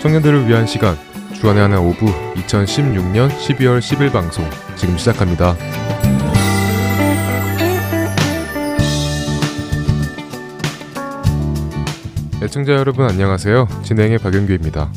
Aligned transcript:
청년들을 0.00 0.48
위한 0.48 0.66
시간 0.66 0.96
주안의 1.34 1.60
하나 1.62 1.78
오브 1.78 2.06
2016년 2.06 3.28
12월 3.28 3.80
10일 3.80 4.10
방송 4.10 4.48
지금 4.74 4.96
시작합니다. 4.96 5.54
애청자 12.42 12.72
여러분 12.72 13.06
안녕하세요. 13.06 13.68
진행의 13.82 14.18
박영규입니다. 14.18 14.90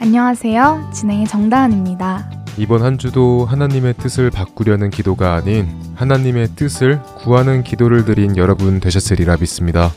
안녕하세요. 0.00 0.90
진행의 0.94 1.26
정다은입니다. 1.26 2.30
이번 2.56 2.82
한 2.82 2.96
주도 2.96 3.44
하나님의 3.44 3.94
뜻을 3.98 4.30
바꾸려는 4.30 4.88
기도가 4.88 5.34
아닌 5.34 5.68
하나님의 5.94 6.48
뜻을 6.56 7.02
구하는 7.18 7.62
기도를 7.62 8.06
드린 8.06 8.38
여러분 8.38 8.80
되셨으리라 8.80 9.36
믿습니다. 9.40 9.92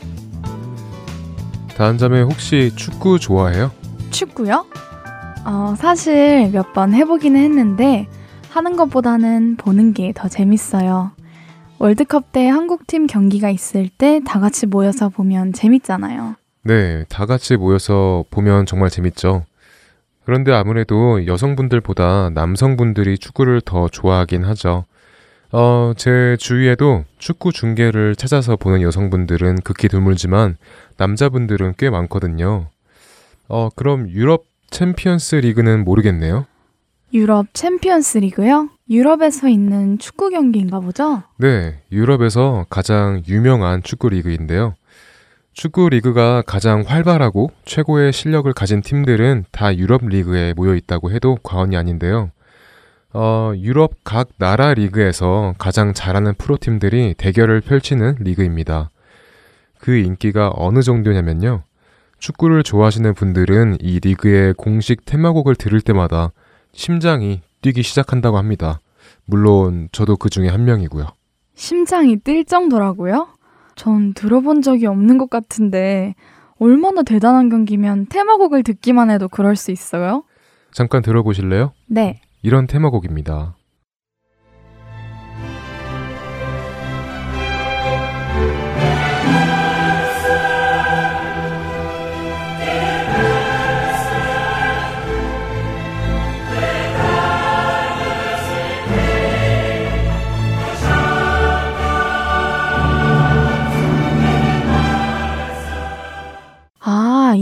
다음 1.78 1.96
자매 1.96 2.20
혹시 2.20 2.70
축구 2.76 3.18
좋아해요? 3.18 3.70
축구요? 4.12 4.66
어, 5.44 5.74
사실 5.76 6.50
몇 6.52 6.72
번 6.72 6.94
해보기는 6.94 7.38
했는데 7.40 8.06
하는 8.50 8.76
것보다는 8.76 9.56
보는 9.56 9.92
게 9.94 10.12
더 10.14 10.28
재밌어요. 10.28 11.10
월드컵 11.78 12.30
때 12.32 12.48
한국팀 12.48 13.06
경기가 13.08 13.50
있을 13.50 13.88
때 13.88 14.20
다 14.24 14.38
같이 14.40 14.66
모여서 14.66 15.08
보면 15.08 15.52
재밌잖아요. 15.52 16.36
네, 16.64 17.04
다 17.08 17.26
같이 17.26 17.56
모여서 17.56 18.24
보면 18.30 18.66
정말 18.66 18.88
재밌죠. 18.88 19.44
그런데 20.24 20.52
아무래도 20.52 21.26
여성분들보다 21.26 22.30
남성분들이 22.34 23.18
축구를 23.18 23.60
더 23.62 23.88
좋아하긴 23.88 24.44
하죠. 24.44 24.84
어, 25.50 25.92
제 25.96 26.36
주위에도 26.38 27.04
축구 27.18 27.50
중계를 27.52 28.14
찾아서 28.14 28.54
보는 28.56 28.80
여성분들은 28.82 29.56
극히 29.64 29.88
드물지만 29.88 30.56
남자분들은 30.98 31.74
꽤 31.76 31.90
많거든요. 31.90 32.68
어, 33.48 33.68
그럼 33.74 34.08
유럽 34.10 34.44
챔피언스 34.70 35.36
리그는 35.36 35.84
모르겠네요. 35.84 36.46
유럽 37.12 37.46
챔피언스 37.52 38.18
리그요? 38.18 38.70
유럽에서 38.88 39.48
있는 39.48 39.98
축구 39.98 40.30
경기인가 40.30 40.80
보죠? 40.80 41.22
네, 41.38 41.82
유럽에서 41.92 42.64
가장 42.70 43.22
유명한 43.28 43.82
축구 43.82 44.08
리그인데요. 44.08 44.74
축구 45.52 45.90
리그가 45.90 46.42
가장 46.46 46.82
활발하고 46.86 47.50
최고의 47.66 48.14
실력을 48.14 48.50
가진 48.54 48.80
팀들은 48.80 49.44
다 49.50 49.76
유럽 49.76 50.06
리그에 50.06 50.54
모여 50.54 50.74
있다고 50.74 51.10
해도 51.10 51.36
과언이 51.42 51.76
아닌데요. 51.76 52.30
어, 53.12 53.52
유럽 53.56 53.92
각 54.04 54.30
나라 54.38 54.72
리그에서 54.72 55.54
가장 55.58 55.92
잘하는 55.92 56.32
프로팀들이 56.38 57.14
대결을 57.18 57.60
펼치는 57.60 58.16
리그입니다. 58.20 58.88
그 59.78 59.94
인기가 59.96 60.50
어느 60.54 60.80
정도냐면요. 60.80 61.64
축구를 62.22 62.62
좋아하시는 62.62 63.14
분들은 63.14 63.78
이 63.80 63.98
리그의 63.98 64.54
공식 64.54 65.04
테마곡을 65.04 65.56
들을 65.56 65.80
때마다 65.80 66.30
심장이 66.72 67.40
뛰기 67.62 67.82
시작한다고 67.82 68.38
합니다. 68.38 68.78
물론 69.24 69.88
저도 69.90 70.16
그 70.16 70.30
중에 70.30 70.48
한 70.48 70.64
명이고요. 70.64 71.06
심장이 71.56 72.16
뛸 72.16 72.46
정도라고요? 72.46 73.26
전 73.74 74.14
들어본 74.14 74.62
적이 74.62 74.86
없는 74.86 75.18
것 75.18 75.30
같은데 75.30 76.14
얼마나 76.60 77.02
대단한 77.02 77.48
경기면 77.48 78.06
테마곡을 78.06 78.62
듣기만 78.62 79.10
해도 79.10 79.26
그럴 79.28 79.56
수 79.56 79.72
있어요? 79.72 80.22
잠깐 80.70 81.02
들어보실래요? 81.02 81.72
네. 81.88 82.20
이런 82.42 82.68
테마곡입니다. 82.68 83.56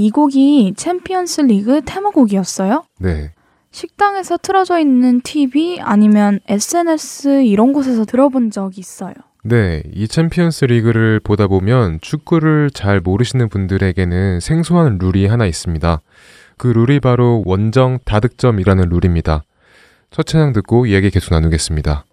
이 0.01 0.11
곡이 0.11 0.75
챔피언스 0.77 1.43
리그 1.43 1.83
테마곡이었어요? 1.85 2.85
네. 3.01 3.33
식당에서 3.71 4.39
틀어져 4.39 4.79
있는 4.79 5.21
TV 5.21 5.79
아니면 5.81 6.41
SNS 6.49 7.43
이런 7.45 7.75
곳에서 7.75 8.07
들어본 8.07 8.51
적이 8.51 8.81
있어요. 8.81 9.13
네, 9.45 9.83
이 9.93 10.09
챔피언스 10.09 10.67
리그를 10.67 11.21
보다 11.21 11.47
보면 11.47 11.99
축구를 12.01 12.71
잘 12.73 13.01
모르시는 13.01 13.51
분들에게는 13.51 14.41
생소한 14.41 14.99
룰이 14.99 15.27
하나 15.27 15.47
있습니다. 15.47 16.01
그 16.57 16.67
룰이 16.67 17.01
바로 17.01 17.43
원정 17.45 18.01
다득점이라는 18.05 18.89
룰입니다. 18.89 19.45
첫 20.11 20.27
찬양 20.27 20.53
듣고 20.55 20.87
이야기 20.87 21.11
계속 21.11 21.35
나누겠습니다. 21.35 22.05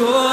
joelho. 0.00 0.29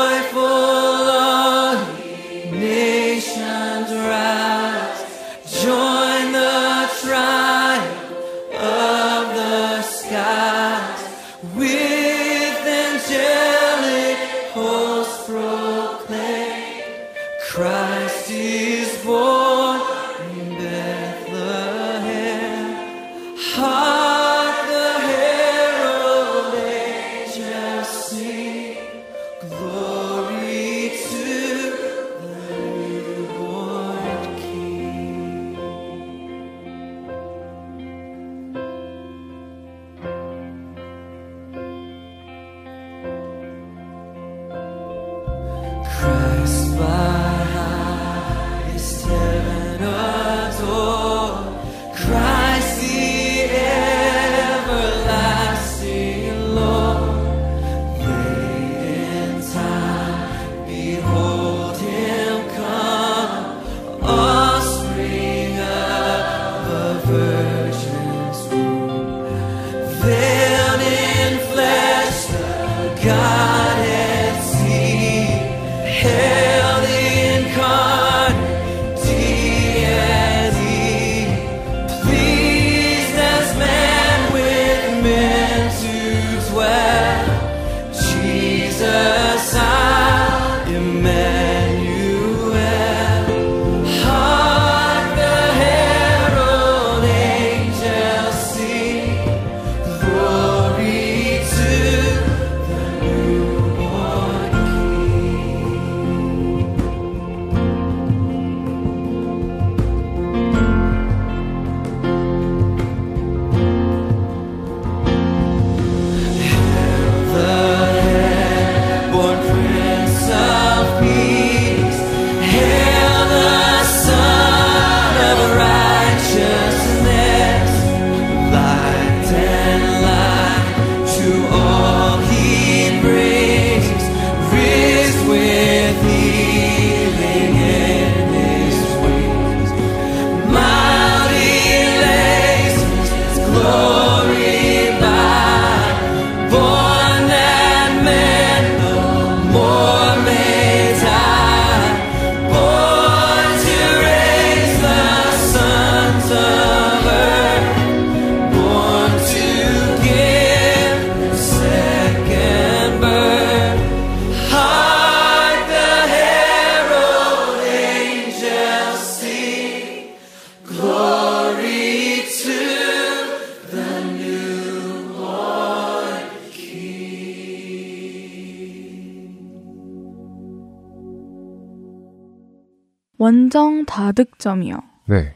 원정 184.07 184.13
다득점이요. 184.13 184.75
네. 185.05 185.33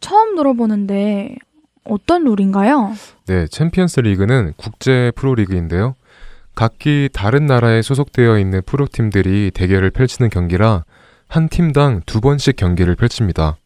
처음 0.00 0.36
들어보는데 0.36 1.36
어떤 1.84 2.24
룰인가요? 2.24 2.92
네, 3.26 3.46
챔피언스 3.46 4.00
리그는 4.00 4.52
국제 4.56 5.12
프로리그인데요. 5.16 5.94
각기 6.54 7.08
다른 7.12 7.46
나라에 7.46 7.82
소속되어 7.82 8.38
있는 8.38 8.62
프로팀들이 8.64 9.50
대결을 9.52 9.90
펼치는 9.90 10.30
경기라 10.30 10.84
한 11.28 11.48
팀당 11.48 12.02
두 12.06 12.20
번씩 12.20 12.56
경기를 12.56 12.94
펼칩니다. 12.94 13.56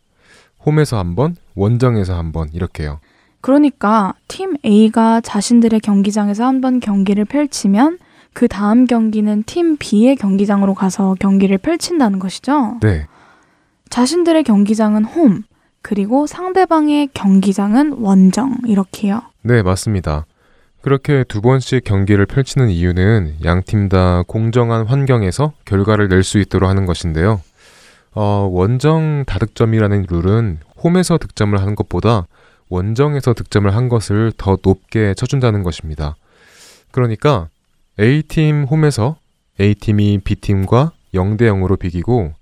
홈에서 0.64 0.98
한 0.98 1.14
번, 1.14 1.36
원정에서 1.54 2.16
한 2.16 2.32
번 2.32 2.48
이렇게요. 2.52 3.00
그러니까 3.40 4.14
팀 4.26 4.56
A가 4.64 5.20
자신들의 5.20 5.80
경기장에서 5.80 6.44
한 6.44 6.60
번 6.60 6.80
경기를 6.80 7.24
펼치면 7.24 7.98
그 8.32 8.48
다음 8.48 8.84
경기는 8.86 9.42
팀 9.44 9.76
B의 9.78 10.16
경기장으로 10.16 10.74
가서 10.74 11.14
경기를 11.20 11.58
펼친다는 11.58 12.18
것이죠. 12.18 12.78
네, 12.82 13.06
자신들의 13.90 14.42
경기장은 14.44 15.04
홈, 15.04 15.42
그리고 15.82 16.26
상대방의 16.26 17.10
경기장은 17.14 17.92
원정, 17.98 18.58
이렇게요. 18.66 19.22
네, 19.42 19.62
맞습니다. 19.62 20.26
그렇게 20.82 21.24
두 21.28 21.40
번씩 21.40 21.84
경기를 21.84 22.26
펼치는 22.26 22.70
이유는 22.70 23.36
양 23.44 23.62
팀 23.62 23.88
다 23.88 24.22
공정한 24.26 24.86
환경에서 24.86 25.52
결과를 25.64 26.08
낼 26.08 26.22
수 26.22 26.38
있도록 26.38 26.68
하는 26.68 26.86
것인데요. 26.86 27.40
어, 28.14 28.48
원정 28.50 29.24
다득점이라는 29.26 30.06
룰은 30.08 30.58
홈에서 30.82 31.18
득점을 31.18 31.58
하는 31.58 31.74
것보다 31.74 32.26
원정에서 32.68 33.34
득점을 33.34 33.74
한 33.74 33.88
것을 33.88 34.32
더 34.36 34.56
높게 34.62 35.14
쳐준다는 35.14 35.62
것입니다. 35.62 36.16
그러니까 36.90 37.48
A팀 37.98 38.64
홈에서 38.64 39.16
A팀이 39.60 40.18
B팀과 40.24 40.92
0대 41.14 41.42
0으로 41.42 41.78
비기고 41.78 42.32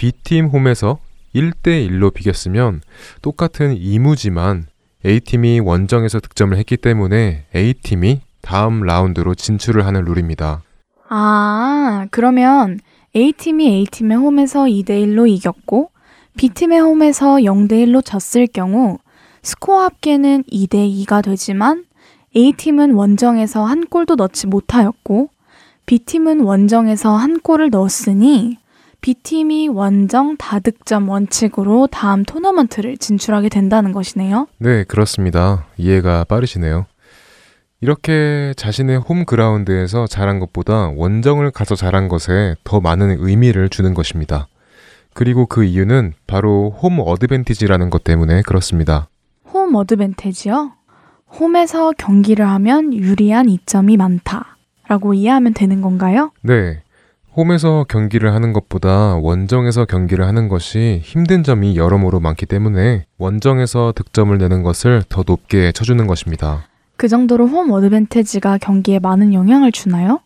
B팀 0.00 0.46
홈에서 0.46 0.96
1대 1.34 1.86
1로 1.86 2.14
비겼으면 2.14 2.80
똑같은 3.20 3.76
이무지만 3.76 4.66
A팀이 5.04 5.60
원정에서 5.60 6.20
득점을 6.20 6.56
했기 6.56 6.78
때문에 6.78 7.44
A팀이 7.54 8.22
다음 8.40 8.80
라운드로 8.80 9.34
진출을 9.34 9.84
하는 9.84 10.06
룰입니다. 10.06 10.62
아, 11.10 12.06
그러면 12.10 12.80
A팀이 13.14 13.68
A팀의 13.68 14.16
홈에서 14.16 14.64
2대1로 14.64 15.28
이겼고, 15.28 15.90
B팀의 16.38 16.80
홈에서 16.80 17.36
0대1로 17.36 18.02
졌을 18.02 18.46
경우, 18.46 18.96
스코어 19.42 19.82
합계는 19.82 20.44
2대2가 20.44 21.22
되지만, 21.22 21.84
A팀은 22.34 22.92
원정에서 22.92 23.66
한 23.66 23.84
골도 23.84 24.14
넣지 24.14 24.46
못하였고, 24.46 25.28
B팀은 25.84 26.40
원정에서 26.40 27.16
한 27.16 27.38
골을 27.40 27.68
넣었으니, 27.68 28.56
B팀이 29.00 29.68
원정 29.68 30.36
다득점 30.36 31.08
원칙으로 31.08 31.86
다음 31.90 32.24
토너먼트를 32.24 32.98
진출하게 32.98 33.48
된다는 33.48 33.92
것이네요. 33.92 34.46
네, 34.58 34.84
그렇습니다. 34.84 35.66
이해가 35.76 36.24
빠르시네요. 36.24 36.86
이렇게 37.80 38.52
자신의 38.56 38.98
홈 38.98 39.24
그라운드에서 39.24 40.06
잘한 40.06 40.38
것보다 40.38 40.88
원정을 40.88 41.50
가서 41.50 41.74
잘한 41.74 42.08
것에 42.08 42.54
더 42.62 42.80
많은 42.80 43.16
의미를 43.20 43.70
주는 43.70 43.94
것입니다. 43.94 44.48
그리고 45.14 45.46
그 45.46 45.64
이유는 45.64 46.12
바로 46.26 46.70
홈 46.70 47.00
어드밴티지라는 47.00 47.88
것 47.88 48.04
때문에 48.04 48.42
그렇습니다. 48.42 49.08
홈 49.46 49.74
어드밴테지요? 49.74 50.72
홈에서 51.38 51.92
경기를 51.96 52.46
하면 52.48 52.92
유리한 52.92 53.48
이점이 53.48 53.96
많다. 53.96 54.58
라고 54.86 55.14
이해하면 55.14 55.54
되는 55.54 55.80
건가요? 55.80 56.32
네. 56.42 56.82
홈에서 57.36 57.84
경기를 57.88 58.34
하는 58.34 58.52
것보다 58.52 59.14
원정에서 59.16 59.84
경기를 59.84 60.26
하는 60.26 60.48
것이 60.48 61.00
힘든 61.02 61.44
점이 61.44 61.76
여러모로 61.76 62.18
많기 62.18 62.44
때문에 62.44 63.04
원정에서 63.18 63.92
득점을 63.94 64.36
내는 64.36 64.62
것을 64.62 65.02
더 65.08 65.22
높게 65.24 65.70
쳐주는 65.70 66.04
것입니다. 66.06 66.64
그 66.96 67.08
정도로 67.08 67.46
홈 67.46 67.70
어드밴테지가 67.70 68.58
경기에 68.58 68.98
많은 68.98 69.32
영향을 69.32 69.70
주나요? 69.72 70.20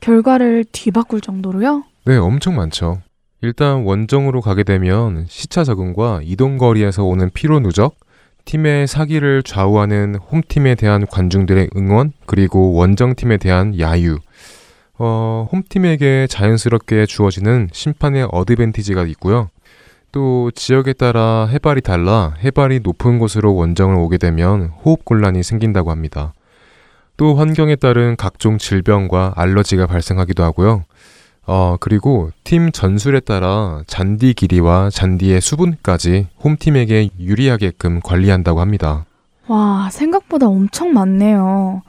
결과를 0.00 0.64
뒤바꿀 0.70 1.22
정도로요? 1.22 1.84
네, 2.04 2.16
엄청 2.16 2.56
많죠. 2.56 3.00
일단 3.40 3.84
원정으로 3.84 4.42
가게 4.42 4.64
되면 4.64 5.24
시차 5.28 5.64
적응과 5.64 6.20
이동 6.22 6.58
거리에서 6.58 7.04
오는 7.04 7.30
피로 7.32 7.58
누적, 7.60 7.96
팀의 8.44 8.86
사기를 8.86 9.42
좌우하는 9.42 10.16
홈팀에 10.16 10.74
대한 10.74 11.06
관중들의 11.06 11.70
응원, 11.76 12.12
그리고 12.26 12.74
원정팀에 12.74 13.38
대한 13.38 13.78
야유. 13.80 14.18
어, 14.98 15.48
홈팀에게 15.52 16.26
자연스럽게 16.28 17.06
주어지는 17.06 17.68
심판의 17.72 18.28
어드밴티지가 18.30 19.04
있고요. 19.06 19.50
또 20.12 20.52
지역에 20.54 20.92
따라 20.92 21.48
해발이 21.50 21.80
달라 21.80 22.34
해발이 22.38 22.80
높은 22.84 23.18
곳으로 23.18 23.54
원정을 23.56 23.96
오게 23.96 24.18
되면 24.18 24.66
호흡 24.84 25.04
곤란이 25.04 25.42
생긴다고 25.42 25.90
합니다. 25.90 26.32
또 27.16 27.34
환경에 27.34 27.76
따른 27.76 28.14
각종 28.16 28.58
질병과 28.58 29.34
알러지가 29.36 29.86
발생하기도 29.86 30.42
하고요. 30.44 30.84
어, 31.46 31.76
그리고 31.78 32.30
팀 32.42 32.72
전술에 32.72 33.20
따라 33.20 33.82
잔디 33.86 34.34
길이와 34.34 34.90
잔디의 34.90 35.40
수분까지 35.40 36.28
홈팀에게 36.42 37.10
유리하게끔 37.18 38.00
관리한다고 38.00 38.60
합니다. 38.60 39.04
와, 39.48 39.88
생각보다 39.90 40.46
엄청 40.46 40.92
많네요. 40.92 41.82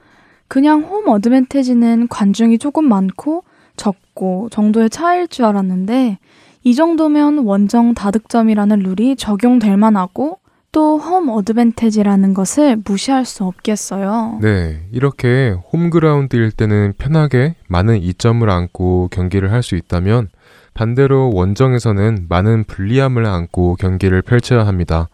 그냥 0.47 0.81
홈 0.83 1.07
어드밴테지는 1.07 2.07
관중이 2.07 2.57
조금 2.59 2.87
많고 2.87 3.43
적고 3.77 4.49
정도의 4.51 4.89
차이일 4.89 5.27
줄 5.27 5.45
알았는데 5.45 6.19
이 6.63 6.75
정도면 6.75 7.39
원정 7.39 7.93
다득점이라는 7.93 8.79
룰이 8.79 9.15
적용될 9.15 9.77
만하고 9.77 10.39
또 10.71 10.97
홈 10.97 11.29
어드밴테지라는 11.29 12.33
것을 12.33 12.77
무시할 12.83 13.23
수 13.25 13.45
없겠어요. 13.45 14.39
네, 14.41 14.81
이렇게 14.91 15.55
홈그라운드일 15.71 16.51
때는 16.51 16.93
편하게 16.97 17.55
많은 17.67 18.01
이점을 18.01 18.47
안고 18.49 19.09
경기를 19.11 19.51
할 19.51 19.63
수 19.63 19.75
있다면 19.75 20.29
반대로 20.73 21.31
원정에서는 21.33 22.25
많은 22.27 22.65
불리함을 22.65 23.25
안고 23.25 23.75
경기를 23.79 24.21
펼쳐야 24.21 24.67
합니다. 24.67 25.07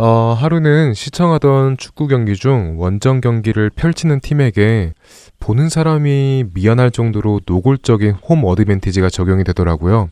어, 0.00 0.32
하루는 0.32 0.94
시청하던 0.94 1.76
축구 1.76 2.06
경기 2.06 2.36
중 2.36 2.76
원정 2.78 3.20
경기를 3.20 3.68
펼치는 3.68 4.20
팀에게 4.20 4.94
보는 5.40 5.68
사람이 5.68 6.44
미안할 6.54 6.92
정도로 6.92 7.40
노골적인 7.44 8.12
홈 8.12 8.44
어드밴티지가 8.44 9.10
적용이 9.10 9.42
되더라고요. 9.42 10.10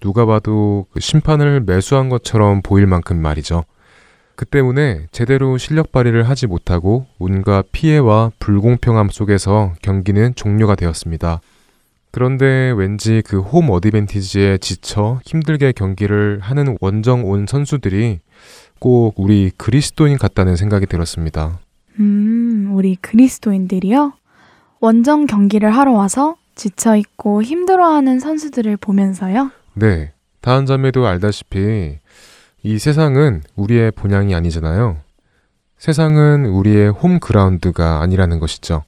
누가 0.00 0.24
봐도 0.24 0.86
그 0.92 1.00
심판을 1.00 1.60
매수한 1.60 2.08
것처럼 2.08 2.62
보일 2.62 2.86
만큼 2.86 3.20
말이죠. 3.20 3.64
그 4.34 4.46
때문에 4.46 5.08
제대로 5.12 5.58
실력 5.58 5.92
발휘를 5.92 6.22
하지 6.26 6.46
못하고 6.46 7.04
온갖 7.18 7.66
피해와 7.70 8.30
불공평함 8.38 9.10
속에서 9.10 9.74
경기는 9.82 10.36
종료가 10.36 10.74
되었습니다. 10.74 11.42
그런데 12.10 12.72
왠지 12.74 13.22
그 13.26 13.40
홈 13.40 13.68
어드밴티지에 13.68 14.58
지쳐 14.58 15.20
힘들게 15.26 15.72
경기를 15.72 16.38
하는 16.40 16.78
원정 16.80 17.28
온 17.28 17.46
선수들이 17.46 18.20
꼭 18.78 19.14
우리 19.16 19.50
그리스도인 19.56 20.18
같다는 20.18 20.56
생각이 20.56 20.86
들었습니다. 20.86 21.58
음, 22.00 22.70
우리 22.72 22.96
그리스도인들이요? 22.96 24.12
원정 24.80 25.26
경기를 25.26 25.70
하러 25.70 25.92
와서 25.92 26.36
지쳐있고 26.54 27.42
힘들어하는 27.42 28.20
선수들을 28.20 28.76
보면서요? 28.76 29.50
네. 29.74 30.12
다한 30.40 30.66
자매도 30.66 31.06
알다시피 31.06 31.98
이 32.62 32.78
세상은 32.78 33.42
우리의 33.56 33.92
본향이 33.92 34.34
아니잖아요. 34.34 34.98
세상은 35.78 36.46
우리의 36.46 36.90
홈 36.90 37.20
그라운드가 37.20 38.00
아니라는 38.00 38.40
것이죠. 38.40 38.84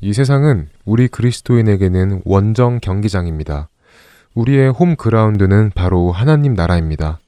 이 0.00 0.12
세상은 0.12 0.68
우리 0.84 1.08
그리스도인에게는 1.08 2.22
원정 2.24 2.80
경기장입니다. 2.80 3.68
우리의 4.34 4.70
홈 4.70 4.96
그라운드는 4.96 5.72
바로 5.74 6.12
하나님 6.12 6.54
나라입니다. 6.54 7.18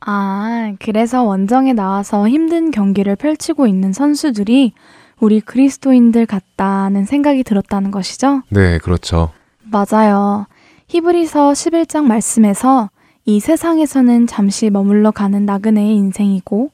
아, 0.00 0.72
그래서 0.80 1.22
원정에 1.22 1.72
나와서 1.72 2.28
힘든 2.28 2.70
경기를 2.70 3.16
펼치고 3.16 3.66
있는 3.66 3.92
선수들이 3.92 4.72
우리 5.20 5.40
그리스도인들 5.40 6.26
같다는 6.26 7.04
생각이 7.04 7.44
들었다는 7.44 7.90
것이죠? 7.90 8.42
네, 8.48 8.78
그렇죠. 8.78 9.30
맞아요. 9.62 10.46
히브리서 10.88 11.52
11장 11.52 12.04
말씀에서 12.04 12.90
이 13.26 13.38
세상에서는 13.38 14.26
잠시 14.26 14.70
머물러 14.70 15.10
가는 15.10 15.44
나그네의 15.44 15.94
인생이고 15.94 16.70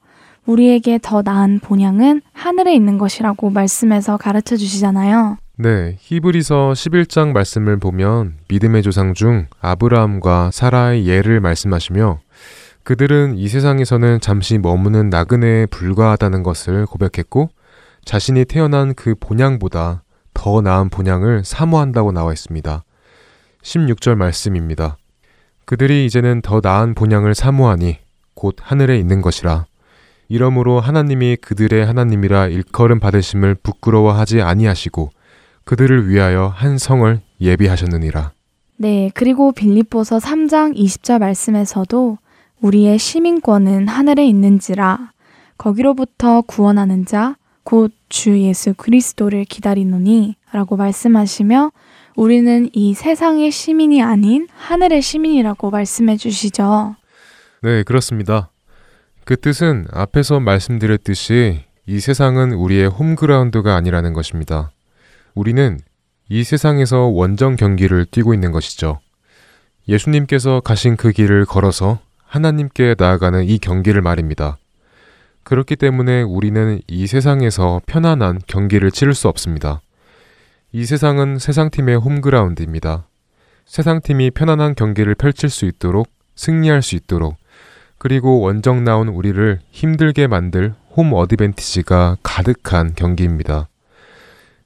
우리에게 0.46 1.00
더 1.02 1.22
나은 1.22 1.58
본향은 1.58 2.22
하늘에 2.32 2.72
있는 2.74 2.98
것이라고 2.98 3.50
말씀에서 3.50 4.16
가르쳐 4.16 4.56
주시잖아요. 4.56 5.38
네, 5.58 5.96
히브리서 5.98 6.72
11장 6.72 7.32
말씀을 7.32 7.78
보면 7.78 8.34
믿음의 8.48 8.82
조상 8.82 9.12
중 9.12 9.46
아브라함과 9.60 10.50
사라의 10.52 11.06
예를 11.06 11.40
말씀하시며 11.40 12.20
그들은 12.86 13.36
이 13.36 13.48
세상에서는 13.48 14.20
잠시 14.20 14.58
머무는 14.58 15.10
나그네에 15.10 15.66
불과하다는 15.66 16.44
것을 16.44 16.86
고백했고 16.86 17.48
자신이 18.04 18.44
태어난 18.44 18.94
그 18.94 19.16
본향보다 19.18 20.04
더 20.32 20.60
나은 20.60 20.90
본향을 20.90 21.42
사모한다고 21.44 22.12
나와 22.12 22.32
있습니다. 22.32 22.84
16절 23.60 24.14
말씀입니다. 24.14 24.98
그들이 25.64 26.06
이제는 26.06 26.42
더 26.42 26.60
나은 26.62 26.94
본향을 26.94 27.34
사모하니 27.34 27.98
곧 28.34 28.54
하늘에 28.60 28.96
있는 29.00 29.20
것이라. 29.20 29.66
이러므로 30.28 30.78
하나님이 30.78 31.38
그들의 31.40 31.84
하나님이라 31.84 32.46
일컬음 32.46 33.00
받으심을 33.00 33.56
부끄러워하지 33.64 34.42
아니하시고 34.42 35.10
그들을 35.64 36.08
위하여 36.08 36.46
한 36.54 36.78
성을 36.78 37.20
예비하셨느니라. 37.40 38.30
네, 38.76 39.10
그리고 39.12 39.50
빌립보서 39.50 40.18
3장 40.18 40.76
20절 40.76 41.18
말씀에서도 41.18 42.18
우리의 42.60 42.98
시민권은 42.98 43.88
하늘에 43.88 44.26
있는지라 44.26 45.12
거기로부터 45.58 46.42
구원하는 46.42 47.04
자 47.06 47.36
곧 47.66 47.92
주 48.08 48.40
예수 48.40 48.72
그리스도를 48.74 49.44
기다리노니 49.44 50.36
라고 50.52 50.76
말씀하시며 50.76 51.72
우리는 52.14 52.70
이 52.72 52.94
세상의 52.94 53.50
시민이 53.50 54.02
아닌 54.02 54.46
하늘의 54.56 55.02
시민이라고 55.02 55.70
말씀해 55.70 56.16
주시죠. 56.16 56.94
네, 57.62 57.82
그렇습니다. 57.82 58.50
그 59.24 59.38
뜻은 59.38 59.88
앞에서 59.92 60.38
말씀드렸듯이 60.38 61.64
이 61.86 62.00
세상은 62.00 62.52
우리의 62.52 62.86
홈그라운드가 62.88 63.74
아니라는 63.74 64.12
것입니다. 64.12 64.70
우리는 65.34 65.78
이 66.28 66.44
세상에서 66.44 67.06
원정 67.06 67.56
경기를 67.56 68.06
뛰고 68.06 68.32
있는 68.34 68.52
것이죠. 68.52 69.00
예수님께서 69.88 70.60
가신 70.60 70.96
그 70.96 71.10
길을 71.10 71.44
걸어서 71.44 71.98
하나님께 72.26 72.96
나아가는 72.98 73.44
이 73.44 73.58
경기를 73.58 74.02
말입니다. 74.02 74.58
그렇기 75.42 75.76
때문에 75.76 76.22
우리는 76.22 76.80
이 76.88 77.06
세상에서 77.06 77.80
편안한 77.86 78.40
경기를 78.46 78.90
치를 78.90 79.14
수 79.14 79.28
없습니다. 79.28 79.80
이 80.72 80.84
세상은 80.84 81.38
세상팀의 81.38 81.96
홈그라운드입니다. 81.96 83.06
세상팀이 83.64 84.32
편안한 84.32 84.74
경기를 84.74 85.14
펼칠 85.14 85.48
수 85.48 85.64
있도록 85.66 86.08
승리할 86.34 86.82
수 86.82 86.96
있도록 86.96 87.36
그리고 87.98 88.40
원정 88.40 88.84
나온 88.84 89.08
우리를 89.08 89.60
힘들게 89.70 90.26
만들 90.26 90.74
홈 90.96 91.12
어드밴티지가 91.12 92.18
가득한 92.22 92.94
경기입니다. 92.94 93.68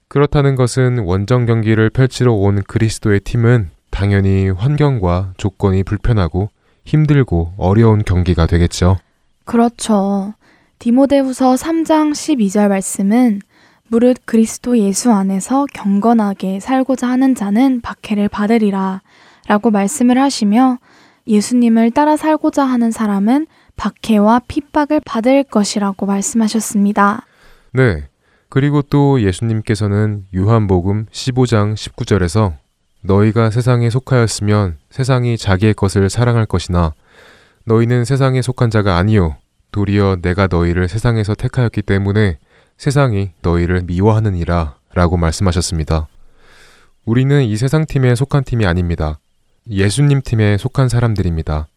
그렇다는 0.08 0.56
것은 0.56 0.98
원정 1.00 1.46
경기를 1.46 1.90
펼치러 1.90 2.32
온 2.32 2.62
그리스도의 2.62 3.20
팀은 3.20 3.70
당연히 3.90 4.50
환경과 4.50 5.34
조건이 5.36 5.84
불편하고 5.84 6.48
힘들고 6.90 7.52
어려운 7.56 8.02
경기가 8.04 8.46
되겠죠. 8.46 8.96
그렇죠. 9.44 10.34
디모데후서 10.80 11.54
3장 11.54 12.10
12절 12.10 12.68
말씀은 12.68 13.40
무릇 13.86 14.18
그리스도 14.24 14.76
예수 14.78 15.12
안에서 15.12 15.66
경건하게 15.72 16.58
살고자 16.58 17.08
하는 17.08 17.34
자는 17.34 17.80
박해를 17.80 18.28
받으리라 18.28 19.02
라고 19.46 19.70
말씀을 19.70 20.18
하시며 20.18 20.78
예수님을 21.26 21.92
따라 21.92 22.16
살고자 22.16 22.64
하는 22.64 22.90
사람은 22.90 23.46
박해와 23.76 24.40
핍박을 24.48 25.00
받을 25.04 25.44
것이라고 25.44 26.06
말씀하셨습니다. 26.06 27.24
네. 27.72 28.08
그리고 28.48 28.82
또 28.82 29.22
예수님께서는 29.22 30.26
요한복음 30.34 31.06
15장 31.12 31.74
19절에서 31.74 32.54
너희가 33.02 33.50
세상에 33.50 33.90
속하였으면 33.90 34.76
세상이 34.90 35.38
자기의 35.38 35.74
것을 35.74 36.10
사랑할 36.10 36.46
것이나 36.46 36.92
너희는 37.64 38.04
세상에 38.04 38.42
속한 38.42 38.70
자가 38.70 38.96
아니요 38.96 39.36
도리어 39.72 40.18
내가 40.22 40.48
너희를 40.50 40.88
세상에서 40.88 41.34
택하였기 41.34 41.82
때문에 41.82 42.38
세상이 42.76 43.30
너희를 43.42 43.82
미워하느니라 43.84 44.76
라고 44.94 45.16
말씀하셨습니다. 45.16 46.08
우리는 47.04 47.42
이 47.42 47.56
세상 47.56 47.86
팀에 47.86 48.14
속한 48.14 48.44
팀이 48.44 48.66
아닙니다. 48.66 49.18
예수님 49.70 50.22
팀에 50.22 50.56
속한 50.56 50.88
사람들입니다. 50.88 51.68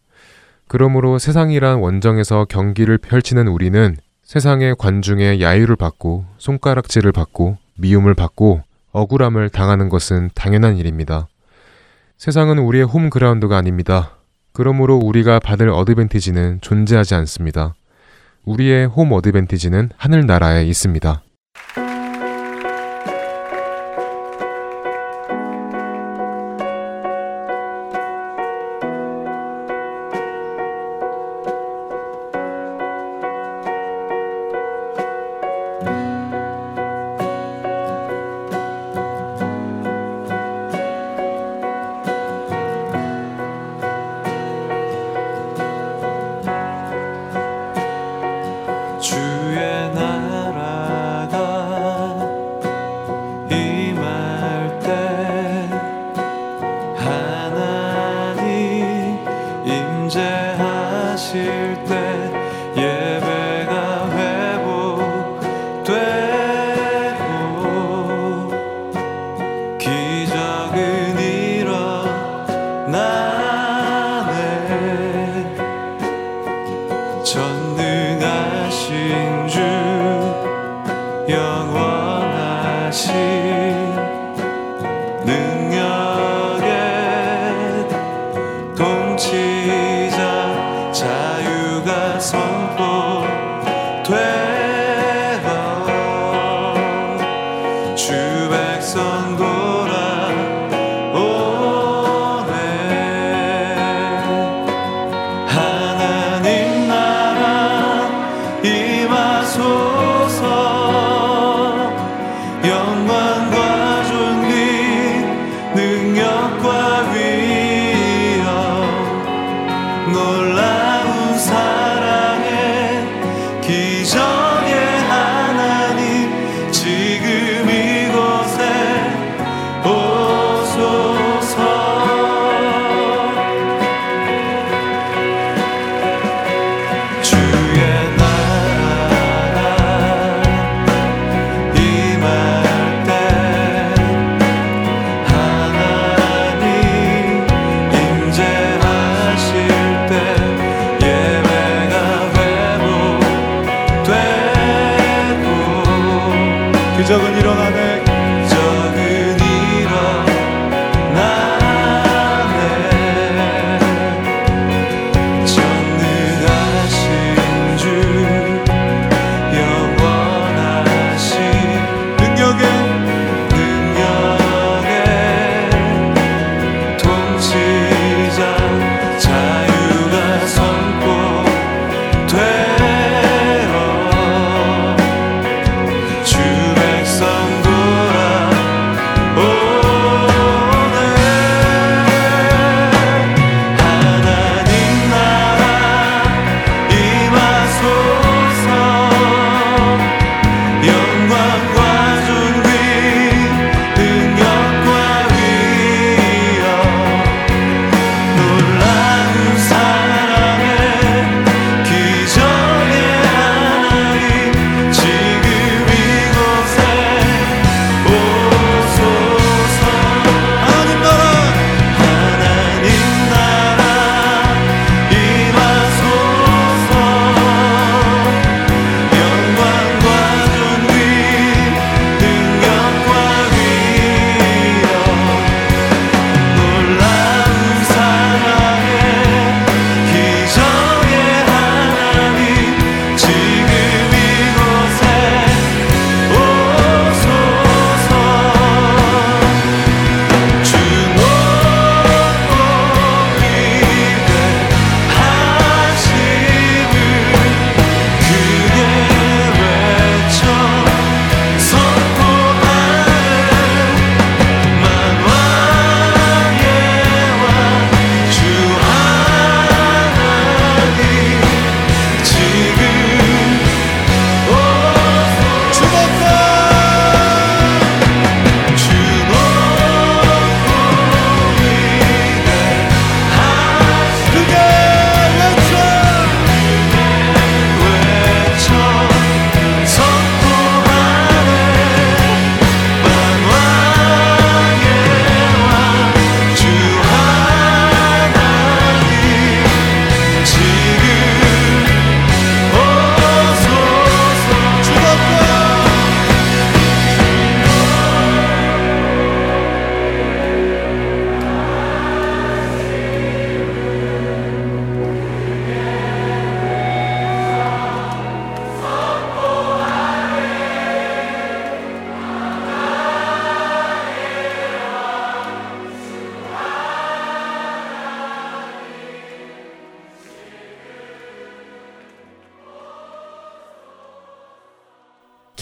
그러므로 0.66 1.18
세상이란 1.18 1.78
원정에서 1.78 2.46
경기를 2.48 2.98
펼치는 2.98 3.48
우리는 3.48 3.96
세상의 4.24 4.76
관중의 4.78 5.42
야유를 5.42 5.76
받고 5.76 6.24
손가락질을 6.38 7.12
받고 7.12 7.58
미움을 7.78 8.14
받고 8.14 8.62
억울함을 8.94 9.50
당하는 9.50 9.88
것은 9.88 10.30
당연한 10.34 10.78
일입니다. 10.78 11.26
세상은 12.16 12.58
우리의 12.58 12.84
홈그라운드가 12.84 13.56
아닙니다. 13.56 14.16
그러므로 14.52 14.96
우리가 14.96 15.40
받을 15.40 15.68
어드밴티지는 15.68 16.60
존재하지 16.60 17.16
않습니다. 17.16 17.74
우리의 18.44 18.86
홈 18.86 19.12
어드밴티지는 19.12 19.90
하늘나라에 19.96 20.64
있습니다. 20.64 21.22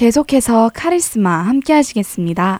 계속해서 0.02 0.72
카리스마 0.74 1.30
함께 1.30 1.72
하시겠습니다. 1.74 2.58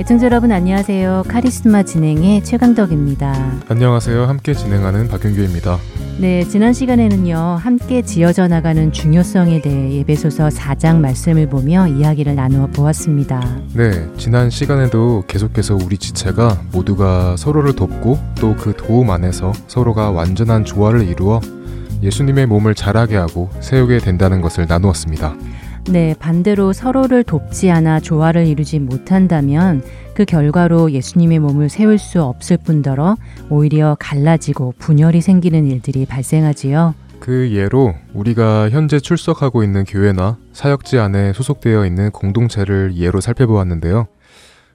애청자 0.00 0.26
여러분 0.26 0.50
안녕하세요. 0.50 1.22
카리스마 1.28 1.84
진행의 1.84 2.42
최강덕입니다. 2.42 3.60
안녕하세요. 3.68 4.24
함께 4.24 4.52
진행하는 4.52 5.06
박윤규입니다. 5.06 5.78
네, 6.18 6.44
지난 6.44 6.72
시간에는요. 6.72 7.36
함께 7.60 8.02
지어져 8.02 8.46
나가는 8.46 8.92
중요성에 8.92 9.60
대해 9.60 9.92
예배소서 9.98 10.48
4장 10.48 10.98
말씀을 11.00 11.48
보며 11.48 11.88
이야기를 11.88 12.36
나누어 12.36 12.66
보았습니다. 12.68 13.40
네, 13.74 14.06
지난 14.18 14.48
시간에도 14.48 15.24
계속해서 15.26 15.74
우리 15.76 15.98
지체가 15.98 16.62
모두가 16.72 17.36
서로를 17.36 17.74
돕고 17.74 18.18
또 18.40 18.52
그 18.62 18.74
도움 18.76 19.10
안에서 19.10 19.52
서로가 19.66 20.10
완전한 20.10 20.64
조화를 20.64 21.08
이루어 21.08 21.40
예수님의 22.02 22.46
몸을 22.46 22.74
자라게 22.74 23.16
하고 23.16 23.48
세우게 23.60 23.98
된다는 23.98 24.40
것을 24.40 24.66
나누었습니다. 24.68 25.34
네, 25.88 26.14
반대로 26.18 26.72
서로를 26.72 27.24
돕지 27.24 27.70
않아 27.70 27.98
조화를 28.00 28.46
이루지 28.46 28.78
못한다면 28.78 29.82
그 30.14 30.24
결과로 30.24 30.92
예수님의 30.92 31.38
몸을 31.38 31.68
세울 31.68 31.98
수 31.98 32.22
없을 32.22 32.58
뿐더러 32.58 33.16
오히려 33.48 33.96
갈라지고 33.98 34.74
분열이 34.78 35.20
생기는 35.20 35.66
일들이 35.66 36.06
발생하지요. 36.06 36.94
그 37.18 37.50
예로 37.52 37.94
우리가 38.14 38.68
현재 38.70 38.98
출석하고 38.98 39.62
있는 39.62 39.84
교회나 39.84 40.38
사역지 40.52 40.98
안에 40.98 41.32
소속되어 41.32 41.86
있는 41.86 42.10
공동체를 42.10 42.96
예로 42.96 43.20
살펴보았는데요. 43.20 44.08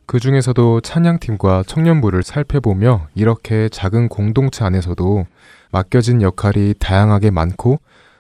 그 0.06 0.22
중에서도 0.22 0.80
찬양팀과 0.80 1.64
청년부를 1.68 2.24
살펴보며 2.24 3.08
이렇게 3.14 3.68
작은 3.68 4.08
공동체 4.08 4.64
안에서도 4.64 5.26
맡겨진 5.72 6.22
역할이 6.22 6.76
다양하게 6.80 7.30
많고 7.32 7.80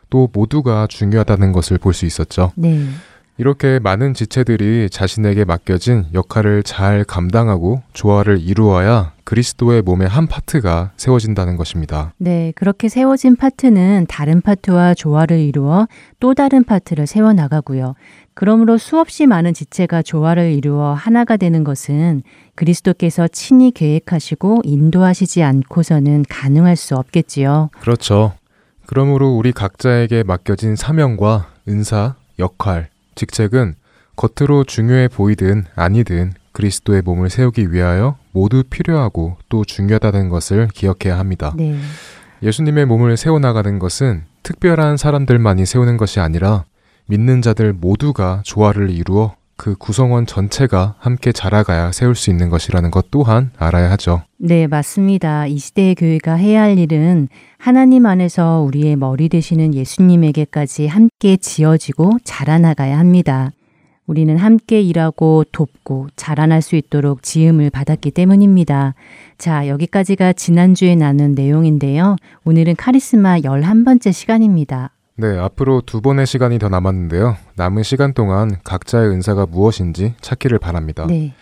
또 0.10 0.30
모두가 0.34 0.88
중요하다는 0.88 1.54
것을 1.54 1.78
볼 1.78 1.94
수 1.94 2.06
있었죠. 2.06 2.52
네. 2.56 2.86
이렇게 3.40 3.78
많은 3.80 4.16
지체들이 4.16 4.90
자신에게 4.90 5.46
맡겨진 5.46 6.06
역할을 6.14 6.64
잘 6.64 7.04
감당하고 7.04 7.84
조화를 7.94 8.42
이루어야 8.42 9.14
그리스도의 9.26 9.84
몸의 9.84 10.08
한 10.08 10.26
파트가 10.26 10.92
세워진다는 10.98 11.56
것입니다. 11.56 12.14
네, 12.18 12.52
그렇게 12.56 12.90
세워진 12.90 13.36
파트는 13.36 14.08
다른 14.10 14.42
파트와 14.42 14.96
조화를 14.96 15.40
이루어 15.40 15.88
또 16.20 16.34
다른 16.34 16.64
파트를 16.64 17.06
세워 17.06 17.34
나가고요. 17.34 17.94
그러므로 18.34 18.78
수없이 18.78 19.28
많은 19.28 19.54
지체가 19.54 20.02
조화를 20.02 20.54
이루어 20.54 20.94
하나가 20.94 21.38
되는 21.38 21.64
것은 21.64 22.24
그리스도께서 22.56 23.28
친히 23.28 23.72
계획하시고 23.72 24.62
인도하시지 24.64 25.44
않고서는 25.44 26.26
가능할 26.30 26.76
수 26.76 26.96
없겠지요. 26.96 27.70
그렇죠. 27.80 28.34
그러므로 28.86 29.36
우리 29.36 29.52
각자에게 29.52 30.24
맡겨진 30.24 30.76
사명과 30.76 31.50
은사, 31.68 32.16
역할, 32.40 32.90
직책은 33.18 33.76
겉으로 34.16 34.64
중요해 34.64 35.10
보이든 35.10 35.66
아니든 35.76 36.34
그리스도의 36.54 37.02
몸을 37.04 37.30
세우기 37.30 37.72
위하여 37.72 38.18
모두 38.32 38.64
필요하고 38.64 39.38
또 39.50 39.66
중요하다는 39.66 40.30
것을 40.30 40.70
기억해야 40.74 41.20
합니다. 41.20 41.54
네. 41.56 41.78
예수님의 42.42 42.86
몸을 42.86 43.18
세워나가는 43.18 43.78
것은 43.80 44.24
특별한 44.44 44.98
사람들만이 44.98 45.66
세우는 45.66 45.98
것이 45.98 46.20
아니라 46.20 46.64
믿는 47.08 47.42
자들 47.42 47.74
모두가 47.74 48.42
조화를 48.44 48.90
이루어 48.90 49.36
그 49.58 49.76
구성원 49.76 50.26
전체가 50.26 50.96
함께 51.00 51.32
자라가야 51.32 51.92
세울 51.92 52.16
수 52.16 52.30
있는 52.30 52.50
것이라는 52.50 52.92
것 52.92 53.12
또한 53.12 53.52
알아야 53.58 53.92
하죠. 53.92 54.22
네, 54.38 54.68
맞습니다. 54.68 55.48
이 55.48 55.58
시대의 55.58 55.96
교회가 55.96 56.36
해야 56.36 56.62
할 56.62 56.78
일은 56.78 57.28
하나님 57.58 58.06
안에서 58.06 58.62
우리의 58.62 58.96
머리 58.96 59.30
되시는 59.30 59.74
예수님에게까지 59.74 60.88
함께 60.88 61.38
지어지고 61.38 62.20
자라나가야 62.24 62.98
합니다. 62.98 63.52
우리는 64.06 64.38
함께 64.38 64.80
일하고 64.82 65.44
돕고 65.52 66.08
자라날 66.16 66.62
수 66.62 66.78
있도록 66.78 67.24
지음을 67.24 67.70
받았기 67.70 68.12
때문입니다. 68.12 68.94
자, 69.38 69.68
여기까지가 69.68 70.34
지난주에 70.34 70.96
나눈 70.96 71.34
내용인데요. 71.34 72.16
오늘은 72.46 72.78
카리스마 72.78 73.40
11번째 73.40 74.14
시간입니다. 74.14 74.92
네, 75.20 75.36
앞으로 75.40 75.82
두 75.82 76.00
번의 76.00 76.28
시간이 76.28 76.60
더 76.60 76.70
남았는데요. 76.70 77.38
남은 77.56 77.82
시간 77.82 78.14
동안 78.14 78.58
각자의 78.64 79.10
은사가 79.10 79.48
무엇인지 79.48 80.14
찾기를 80.22 80.60
바랍니다. 80.60 81.08
네. 81.08 81.34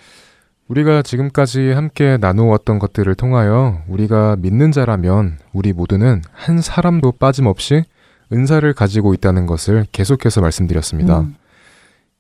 우리가 0.70 1.02
지금까지 1.02 1.72
함께 1.74 2.18
나누었던 2.18 2.80
것들을 2.80 3.14
통하여 3.16 3.82
우리가 3.90 4.38
믿는 4.40 4.72
자라면 4.72 5.40
우리 5.52 5.74
모두는 5.74 6.22
한 6.32 6.62
사람도 6.62 7.14
빠짐없이 7.14 7.84
은사를 8.32 8.74
가지고 8.74 9.14
있다는 9.14 9.46
것을 9.46 9.86
계속해서 9.92 10.40
말씀드렸습니다. 10.40 11.20
음. 11.20 11.36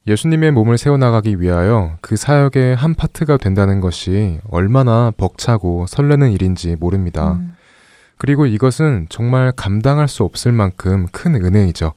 예수님의 0.07 0.51
몸을 0.51 0.77
세워나가기 0.77 1.39
위하여 1.39 1.97
그 2.01 2.17
사역의 2.17 2.75
한 2.75 2.95
파트가 2.95 3.37
된다는 3.37 3.79
것이 3.79 4.39
얼마나 4.49 5.11
벅차고 5.15 5.85
설레는 5.87 6.31
일인지 6.31 6.75
모릅니다. 6.77 7.33
음. 7.39 7.54
그리고 8.17 8.45
이것은 8.45 9.07
정말 9.09 9.51
감당할 9.51 10.07
수 10.07 10.23
없을 10.23 10.51
만큼 10.51 11.07
큰 11.11 11.35
은혜이죠. 11.35 11.93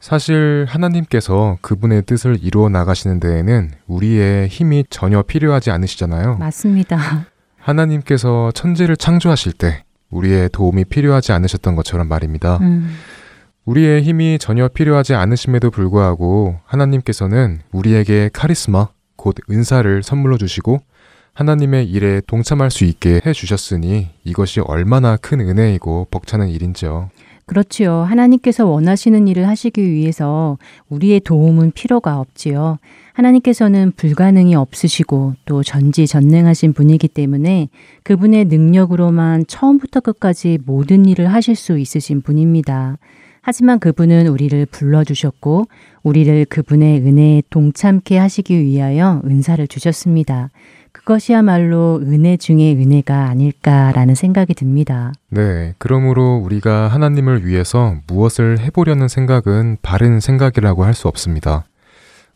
사실 0.00 0.64
하나님께서 0.68 1.58
그분의 1.60 2.02
뜻을 2.02 2.38
이루어 2.40 2.68
나가시는 2.68 3.18
데에는 3.18 3.72
우리의 3.86 4.48
힘이 4.48 4.84
전혀 4.90 5.22
필요하지 5.22 5.70
않으시잖아요. 5.70 6.36
맞습니다. 6.36 7.26
하나님께서 7.58 8.50
천지를 8.52 8.96
창조하실 8.96 9.52
때 9.54 9.84
우리의 10.10 10.50
도움이 10.50 10.84
필요하지 10.84 11.32
않으셨던 11.32 11.74
것처럼 11.76 12.08
말입니다. 12.08 12.58
음. 12.58 12.94
우리의 13.64 14.02
힘이 14.02 14.38
전혀 14.40 14.68
필요하지 14.68 15.14
않으심에도 15.14 15.70
불구하고 15.70 16.58
하나님께서는 16.64 17.60
우리에게 17.72 18.30
카리스마, 18.32 18.88
곧 19.16 19.36
은사를 19.50 20.02
선물로 20.02 20.38
주시고 20.38 20.80
하나님의 21.38 21.88
일에 21.88 22.20
동참할 22.26 22.68
수 22.68 22.84
있게 22.84 23.20
해 23.24 23.32
주셨으니 23.32 24.08
이것이 24.24 24.58
얼마나 24.58 25.16
큰 25.16 25.38
은혜이고 25.38 26.08
벅차는 26.10 26.48
일인지요. 26.48 27.10
그렇지요. 27.46 28.00
하나님께서 28.02 28.66
원하시는 28.66 29.28
일을 29.28 29.46
하시기 29.46 29.80
위해서 29.88 30.58
우리의 30.88 31.20
도움은 31.20 31.70
필요가 31.70 32.18
없지요. 32.18 32.78
하나님께서는 33.12 33.92
불가능이 33.92 34.56
없으시고 34.56 35.34
또 35.44 35.62
전지전능하신 35.62 36.72
분이기 36.72 37.06
때문에 37.06 37.68
그분의 38.02 38.46
능력으로만 38.46 39.46
처음부터 39.46 40.00
끝까지 40.00 40.58
모든 40.66 41.06
일을 41.06 41.32
하실 41.32 41.54
수 41.54 41.78
있으신 41.78 42.20
분입니다. 42.20 42.98
하지만 43.42 43.78
그분은 43.78 44.26
우리를 44.26 44.66
불러주셨고 44.66 45.66
우리를 46.02 46.46
그분의 46.46 46.98
은혜에 47.00 47.44
동참케 47.48 48.18
하시기 48.18 48.60
위하여 48.60 49.22
은사를 49.24 49.66
주셨습니다. 49.68 50.50
그것이야말로 50.92 52.00
은혜 52.02 52.36
중의 52.36 52.76
은혜가 52.76 53.28
아닐까라는 53.28 54.14
생각이 54.14 54.54
듭니다. 54.54 55.12
네, 55.30 55.74
그러므로 55.78 56.36
우리가 56.36 56.88
하나님을 56.88 57.46
위해서 57.46 57.96
무엇을 58.06 58.58
해보려는 58.60 59.08
생각은 59.08 59.78
바른 59.82 60.20
생각이라고 60.20 60.84
할 60.84 60.94
수 60.94 61.08
없습니다. 61.08 61.64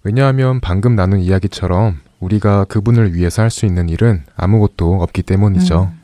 왜냐하면 0.05 0.61
방금 0.61 0.95
나눈 0.97 1.21
이야기처럼 1.21 1.99
우리가 2.21 2.65
그분을 2.65 3.15
위해서 3.15 3.43
할 3.43 3.51
수 3.51 3.67
있는 3.67 3.89
일은 3.89 4.23
아무것도 4.37 5.01
없기 5.03 5.23
때문이죠. 5.23 5.91
음. 5.93 6.01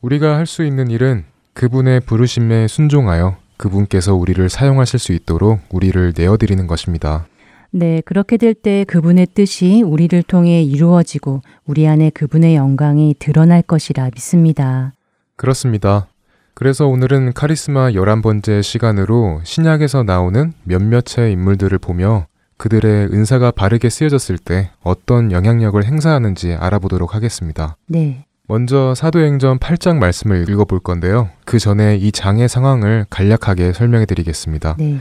우리가 0.00 0.36
할 0.36 0.46
수 0.46 0.64
있는 0.64 0.90
일은 0.90 1.24
그분의 1.54 2.00
부르심에 2.00 2.68
순종하여 2.68 3.36
그분께서 3.56 4.14
우리를 4.14 4.48
사용하실 4.48 4.98
수 4.98 5.12
있도록 5.12 5.60
우리를 5.70 6.14
내어드리는 6.16 6.66
것입니다. 6.66 7.26
네, 7.72 8.02
그렇게 8.04 8.36
될 8.36 8.54
때 8.54 8.84
그분의 8.84 9.28
뜻이 9.34 9.82
우리를 9.82 10.22
통해 10.24 10.62
이루어지고 10.62 11.42
우리 11.66 11.86
안에 11.86 12.10
그분의 12.10 12.56
영광이 12.56 13.16
드러날 13.18 13.62
것이라 13.62 14.10
믿습니다. 14.14 14.94
그렇습니다. 15.36 16.08
그래서 16.54 16.86
오늘은 16.86 17.32
카리스마 17.32 17.90
11번째 17.92 18.62
시간으로 18.62 19.40
신약에서 19.44 20.02
나오는 20.02 20.52
몇몇의 20.64 21.32
인물들을 21.32 21.78
보며 21.78 22.26
그들의 22.58 23.06
은사가 23.12 23.52
바르게 23.52 23.88
쓰여졌을 23.88 24.36
때 24.36 24.70
어떤 24.82 25.32
영향력을 25.32 25.82
행사하는지 25.82 26.54
알아보도록 26.54 27.14
하겠습니다. 27.14 27.76
네. 27.86 28.26
먼저 28.46 28.94
사도행전 28.94 29.58
8장 29.60 29.96
말씀을 29.96 30.46
읽어볼 30.50 30.80
건데요. 30.80 31.30
그 31.46 31.58
전에 31.58 31.96
이 31.96 32.12
장의 32.12 32.48
상황을 32.48 33.06
간략하게 33.08 33.72
설명해 33.72 34.04
드리겠습니다. 34.06 34.76
네. 34.78 34.98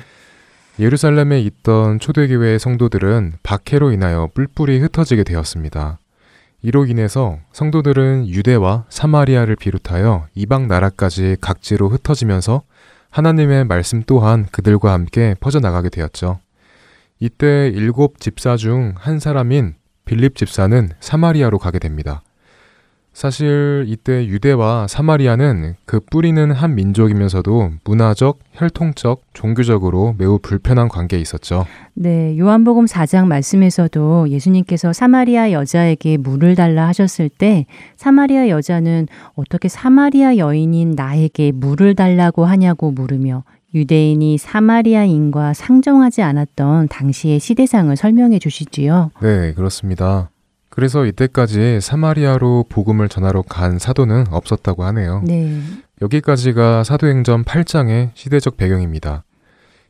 예루살렘에 0.80 1.42
있던 1.42 2.00
초대교회의 2.00 2.58
성도들은 2.58 3.34
박해로 3.44 3.92
인하여 3.92 4.30
뿔뿔이 4.34 4.80
흩어지게 4.80 5.24
되었습니다. 5.26 6.00
이로 6.62 6.86
인해서 6.86 7.40
성도들은 7.52 8.28
유대와 8.28 8.86
사마리아를 8.90 9.56
비롯하여 9.58 10.28
이방 10.36 10.68
나라까지 10.68 11.38
각지로 11.42 11.90
흩어지면서 11.90 12.64
하나님의 13.10 13.66
말씀 13.66 14.04
또한 14.06 14.46
그들과 14.52 14.94
함께 14.94 15.36
퍼져나가게 15.40 15.90
되었죠. 15.90 16.40
이때 17.20 17.68
일곱 17.74 18.20
집사 18.20 18.56
중 18.56 18.94
한 18.98 19.20
사람인 19.20 19.76
빌립 20.06 20.36
집사는 20.36 20.90
사마리아로 21.00 21.60
가게 21.60 21.80
됩니다. 21.80 22.22
사실 23.20 23.84
이때 23.90 24.26
유대와 24.26 24.88
사마리아는 24.88 25.76
그 25.84 26.00
뿌리는 26.00 26.52
한 26.54 26.74
민족이면서도 26.74 27.72
문화적, 27.84 28.40
혈통적, 28.54 29.24
종교적으로 29.34 30.16
매우 30.18 30.40
불편한 30.42 30.88
관계에 30.88 31.20
있었죠. 31.20 31.66
네, 31.96 32.40
요한복음 32.40 32.86
4장 32.86 33.28
말씀에서도 33.28 34.30
예수님께서 34.30 34.94
사마리아 34.94 35.52
여자에게 35.52 36.16
물을 36.16 36.56
달라 36.56 36.88
하셨을 36.88 37.28
때 37.28 37.66
사마리아 37.98 38.48
여자는 38.48 39.10
어떻게 39.36 39.68
사마리아 39.68 40.38
여인인 40.38 40.92
나에게 40.92 41.52
물을 41.52 41.96
달라고 41.96 42.46
하냐고 42.46 42.90
물으며 42.92 43.44
유대인이 43.76 44.38
사마리아인과 44.38 45.56
상종하지 45.56 46.22
않았던 46.22 46.88
당시의 46.88 47.42
시대상을 47.42 47.94
설명해 47.98 48.40
주시지요. 48.40 49.12
네, 49.22 49.52
그렇습니다. 49.56 50.30
그래서 50.70 51.06
이때까지 51.06 51.80
사마리아로 51.82 52.66
복음을 52.70 53.10
전하러 53.10 53.42
간 53.42 53.80
사도는 53.80 54.26
없었다고 54.30 54.84
하네요. 54.86 55.22
네. 55.26 55.60
여기까지가 56.02 56.84
사도행전 56.84 57.44
8장의 57.44 58.12
시대적 58.14 58.56
배경입니다. 58.58 59.24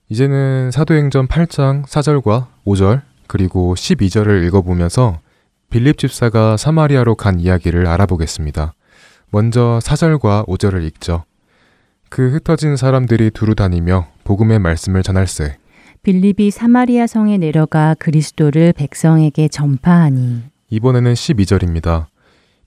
이제는 0.09 0.71
사도행전 0.71 1.27
8장 1.27 1.85
4절과 1.85 2.47
5절 2.65 3.01
그리고 3.27 3.75
12절을 3.75 4.43
읽어보면서 4.47 5.19
빌립 5.69 5.99
집사가 5.99 6.57
사마리아로 6.57 7.13
간 7.13 7.39
이야기를 7.39 7.85
알아보겠습니다. 7.85 8.73
먼저 9.29 9.79
4절과 9.83 10.47
5절을 10.47 10.83
읽죠. 10.87 11.25
그 12.09 12.31
흩어진 12.31 12.75
사람들이 12.75 13.29
두루 13.29 13.53
다니며 13.53 14.07
복음의 14.23 14.57
말씀을 14.57 15.03
전할세. 15.03 15.57
빌립이 16.01 16.49
사마리아 16.49 17.05
성에 17.05 17.37
내려가 17.37 17.93
그리스도를 17.99 18.73
백성에게 18.73 19.47
전파하니 19.49 20.43
이번에는 20.69 21.13
12절입니다. 21.13 22.05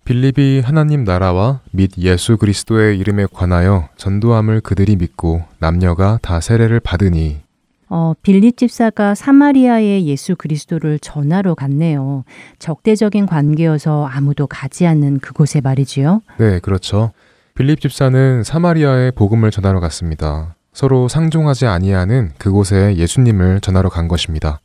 빌립이 0.04 0.60
하나님 0.64 1.04
나라와 1.04 1.60
및 1.70 1.92
예수 1.98 2.36
그리스도의 2.36 2.98
이름에 2.98 3.26
관하여 3.32 3.88
전도함을 3.96 4.60
그들이 4.60 4.96
믿고 4.96 5.42
남녀가 5.60 6.18
다 6.22 6.40
세례를 6.40 6.80
받으니 6.80 7.40
어, 7.88 8.14
빌립 8.22 8.56
집사가 8.56 9.14
사마리아에 9.14 10.04
예수 10.04 10.34
그리스도를 10.34 10.98
전하러 10.98 11.54
갔네요. 11.54 12.24
적대적인 12.58 13.26
관계여서 13.26 14.06
아무도 14.06 14.46
가지 14.46 14.86
않는 14.86 15.20
그곳에 15.20 15.60
말이지요. 15.60 16.22
네, 16.38 16.58
그렇죠. 16.58 17.12
빌립 17.54 17.80
집사는 17.80 18.42
사마리아에 18.44 19.10
복음을 19.10 19.50
전하러 19.50 19.78
갔습니다. 19.80 20.56
서로 20.72 21.06
상종하지 21.06 21.66
아니하는 21.66 22.30
그곳에 22.38 22.96
예수님을 22.96 23.60
전하러 23.60 23.90
간 23.90 24.08
것입니다. 24.08 24.60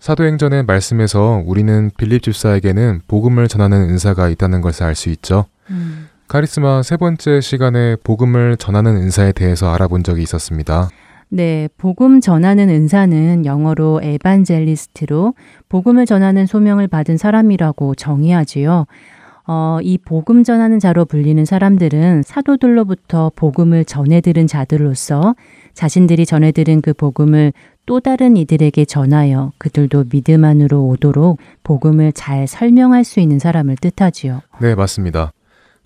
사도행전의 0.00 0.64
말씀에서 0.64 1.42
우리는 1.44 1.90
빌립 1.96 2.22
집사에게는 2.22 3.02
복음을 3.08 3.48
전하는 3.48 3.88
은사가 3.88 4.28
있다는 4.28 4.60
것을 4.60 4.84
알 4.86 4.94
수 4.94 5.08
있죠. 5.10 5.46
음. 5.70 6.08
카리스마 6.28 6.82
세 6.82 6.96
번째 6.96 7.40
시간에 7.40 7.96
복음을 8.04 8.56
전하는 8.58 8.96
은사에 8.96 9.32
대해서 9.32 9.72
알아본 9.72 10.02
적이 10.02 10.22
있었습니다. 10.22 10.88
네, 11.30 11.68
복음 11.76 12.20
전하는 12.20 12.68
은사는 12.68 13.44
영어로 13.44 14.00
에반젤리스트로 14.02 15.34
복음을 15.68 16.06
전하는 16.06 16.46
소명을 16.46 16.88
받은 16.88 17.16
사람이라고 17.16 17.94
정의하지요. 17.94 18.86
어, 19.46 19.78
이 19.82 19.96
복음 19.96 20.44
전하는 20.44 20.78
자로 20.78 21.06
불리는 21.06 21.42
사람들은 21.44 22.22
사도들로부터 22.22 23.32
복음을 23.34 23.86
전해 23.86 24.20
들은 24.20 24.46
자들로서 24.46 25.34
자신들이 25.72 26.26
전해 26.26 26.52
들은 26.52 26.82
그 26.82 26.92
복음을 26.92 27.52
또 27.88 28.00
다른 28.00 28.36
이들에게 28.36 28.84
전하여 28.84 29.52
그들도 29.56 30.10
믿음 30.10 30.44
안으로 30.44 30.86
오도록 30.88 31.38
복음을 31.64 32.12
잘 32.12 32.46
설명할 32.46 33.02
수 33.02 33.18
있는 33.18 33.38
사람을 33.38 33.76
뜻하지요. 33.76 34.42
네, 34.60 34.74
맞습니다. 34.74 35.32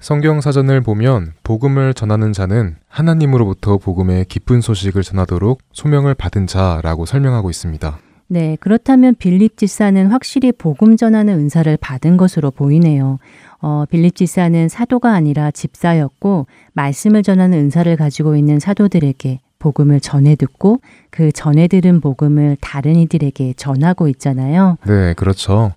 성경 0.01 0.41
사전을 0.41 0.81
보면 0.81 1.35
복음을 1.45 1.95
전하는 1.95 2.33
자는 2.33 2.75
하나님으로부터 2.89 3.79
복음의 3.79 4.25
기쁜 4.25 4.61
소식을 4.61 5.05
전하도록 5.05 5.61
소명을 5.71 6.15
받은 6.15 6.49
자라고 6.49 7.07
설명하고 7.07 7.51
있습니다. 7.51 7.99
네, 8.27 8.57
그렇다면 8.59 9.15
빌립 9.15 9.57
지사는 9.57 10.05
확실히 10.09 10.51
복음 10.51 10.97
전하는 10.97 11.35
은사를 11.35 11.77
받은 11.77 12.17
것으로 12.17 12.51
보이네요. 12.51 13.19
어, 13.61 13.85
빌립 13.89 14.17
지사는 14.17 14.69
사도가 14.69 15.13
아니라 15.13 15.53
집사였고 15.53 16.49
말씀을 16.73 17.23
전하는 17.23 17.59
은사를 17.59 17.95
가지고 17.95 18.35
있는 18.35 18.59
사도들에게 18.59 19.39
복음을 19.63 20.01
전해 20.01 20.35
듣고 20.35 20.81
그 21.11 21.31
전해 21.31 21.69
들은 21.69 22.01
복음을 22.01 22.57
다른 22.61 22.97
이들에게 22.97 23.55
전하고 23.57 24.09
있잖아요. 24.09 24.77
네, 24.85 25.15
그렇죠. 25.15 25.73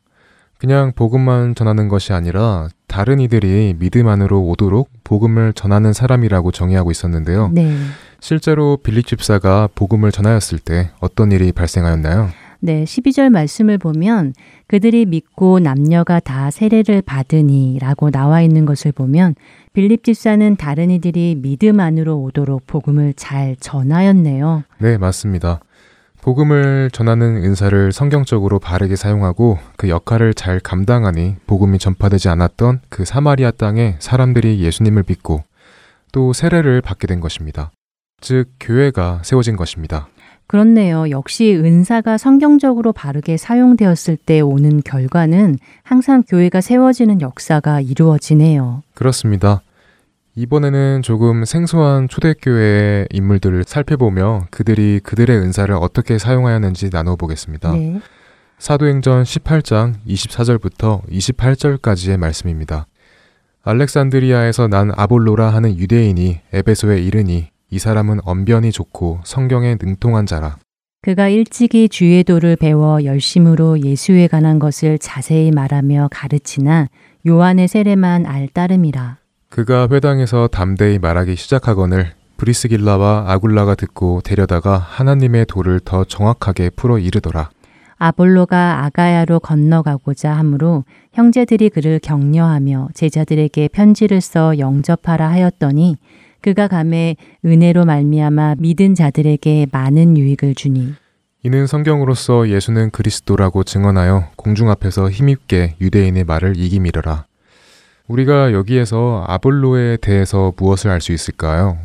그냥 0.58 0.92
복음만 0.96 1.54
전하는 1.54 1.88
것이 1.88 2.12
아니라 2.12 2.68
다른 2.88 3.20
이들이 3.20 3.76
믿음 3.78 4.08
안으로 4.08 4.42
오도록 4.42 4.90
복음을 5.04 5.54
전하는 5.54 5.94
사람이라고 5.94 6.52
정의하고 6.52 6.90
있었는데요. 6.90 7.52
네. 7.54 7.76
실제로 8.20 8.78
빌립 8.78 9.06
집사가 9.06 9.70
복음을 9.76 10.12
전하였을 10.12 10.58
때 10.58 10.90
어떤 11.00 11.32
일이 11.32 11.52
발생하였나요? 11.52 12.30
네, 12.66 12.84
12절 12.84 13.30
말씀을 13.30 13.78
보면 13.78 14.34
그들이 14.66 15.06
믿고 15.06 15.60
남녀가 15.60 16.20
다 16.20 16.50
세례를 16.50 17.04
받으니 17.04 17.78
라고 17.80 18.10
나와 18.10 18.42
있는 18.42 18.66
것을 18.66 18.92
보면 18.92 19.36
빌립 19.74 20.04
집사는 20.04 20.56
다른 20.56 20.90
이들이 20.90 21.36
믿음 21.44 21.80
안으로 21.80 22.18
오도록 22.18 22.66
복음을 22.66 23.14
잘 23.16 23.56
전하였네요. 23.60 24.64
네, 24.80 24.98
맞습니다. 24.98 25.60
복음을 26.24 26.90
전하는 26.92 27.44
은사를 27.44 27.92
성경적으로 27.92 28.58
바르게 28.58 28.96
사용하고 28.96 29.60
그 29.78 29.88
역할을 29.88 30.34
잘 30.34 30.60
감당하니 30.60 31.36
복음이 31.46 31.78
전파되지 31.78 32.30
않았던 32.30 32.82
그 32.90 33.06
사마리아 33.06 33.52
땅에 33.52 33.98
사람들이 34.00 34.60
예수님을 34.60 35.04
믿고 35.08 35.44
또 36.12 36.34
세례를 36.34 36.82
받게 36.82 37.06
된 37.06 37.20
것입니다. 37.20 37.70
즉, 38.22 38.50
교회가 38.60 39.22
세워진 39.24 39.56
것입니다. 39.56 40.08
그렇네요. 40.48 41.10
역시 41.10 41.56
은사가 41.56 42.18
성경적으로 42.18 42.94
바르게 42.94 43.38
사용되었을 43.38 44.18
때 44.18 44.42
오는 44.42 44.82
결과는 44.84 45.58
항상 45.84 46.24
교회가 46.24 46.62
세워지는 46.62 47.22
역사가 47.22 47.82
이루어지네요. 47.82 48.84
그렇습니다. 48.94 49.62
이번에는 50.36 51.02
조금 51.02 51.46
생소한 51.46 52.10
초대교회의 52.10 53.08
인물들을 53.12 53.64
살펴보며 53.66 54.48
그들이 54.52 55.00
그들의 55.02 55.36
은사를 55.38 55.74
어떻게 55.76 56.20
사용하였는지 56.20 56.90
나눠보겠습니다. 56.92 57.72
네. 57.72 58.02
사도행전 58.60 59.24
18장 59.24 59.94
24절부터 60.08 61.08
28절까지의 61.10 62.18
말씀입니다. 62.18 62.86
알렉산드리아에서 63.64 64.68
난 64.68 64.92
아볼로라 64.96 65.50
하는 65.50 65.78
유대인이 65.78 66.42
에베소에 66.54 67.02
이르니 67.02 67.50
이 67.76 67.78
사람은 67.78 68.22
언변이 68.24 68.72
좋고 68.72 69.20
성경에 69.26 69.76
능통한 69.78 70.26
자라. 70.28 70.56
그가 71.02 71.28
일찍이 71.28 71.90
주의 71.90 72.24
도를 72.24 72.56
배워 72.56 73.04
열심으로 73.04 73.82
예수에 73.82 74.28
관한 74.28 74.60
것을 74.60 74.98
자세히 74.98 75.52
말하며 75.52 76.08
가르치나 76.10 76.88
요한의 77.28 77.68
세례만 77.68 78.28
알 78.28 78.48
따름이라. 78.48 79.18
그가 79.50 79.90
회당에서 79.92 80.48
담대히 80.48 81.00
말하기 81.00 81.36
시작하거늘 81.36 82.14
브리스길라와 82.38 83.26
아굴라가 83.28 83.76
듣고 83.76 84.22
데려다가 84.22 84.78
하나님의 84.78 85.46
도를 85.46 85.82
더 85.82 86.06
정확하게 86.06 86.70
풀어 86.78 86.98
이르더라. 86.98 87.50
아볼로가 87.98 88.86
아가야로 88.86 89.42
건너가고자 89.42 90.32
하므로 90.32 90.86
형제들이 91.12 91.70
그를 91.70 92.00
격려하며 92.00 92.90
제자들에게 92.94 93.68
편지를 93.68 94.22
써 94.22 94.58
영접하라 94.60 95.30
하였더니 95.30 95.98
그가 96.46 96.68
감에 96.68 97.16
은혜로 97.44 97.86
말미암아 97.86 98.58
믿은 98.60 98.94
자들에게 98.94 99.66
많은 99.72 100.16
유익을 100.16 100.54
주니 100.54 100.94
이는 101.42 101.66
성경으로서 101.66 102.50
예수는 102.50 102.92
그리스도라고 102.92 103.64
증언하여 103.64 104.28
공중 104.36 104.70
앞에서 104.70 105.10
힘입게 105.10 105.78
유대인의 105.82 106.24
말을 106.24 106.56
이기미려라. 106.56 107.26
우리가 108.08 108.54
여기에서 108.54 109.26
아볼로에 109.28 109.98
대해서 109.98 110.54
무엇을 110.56 110.92
알 110.92 111.02
수 111.02 111.14
있을까요? 111.14 111.80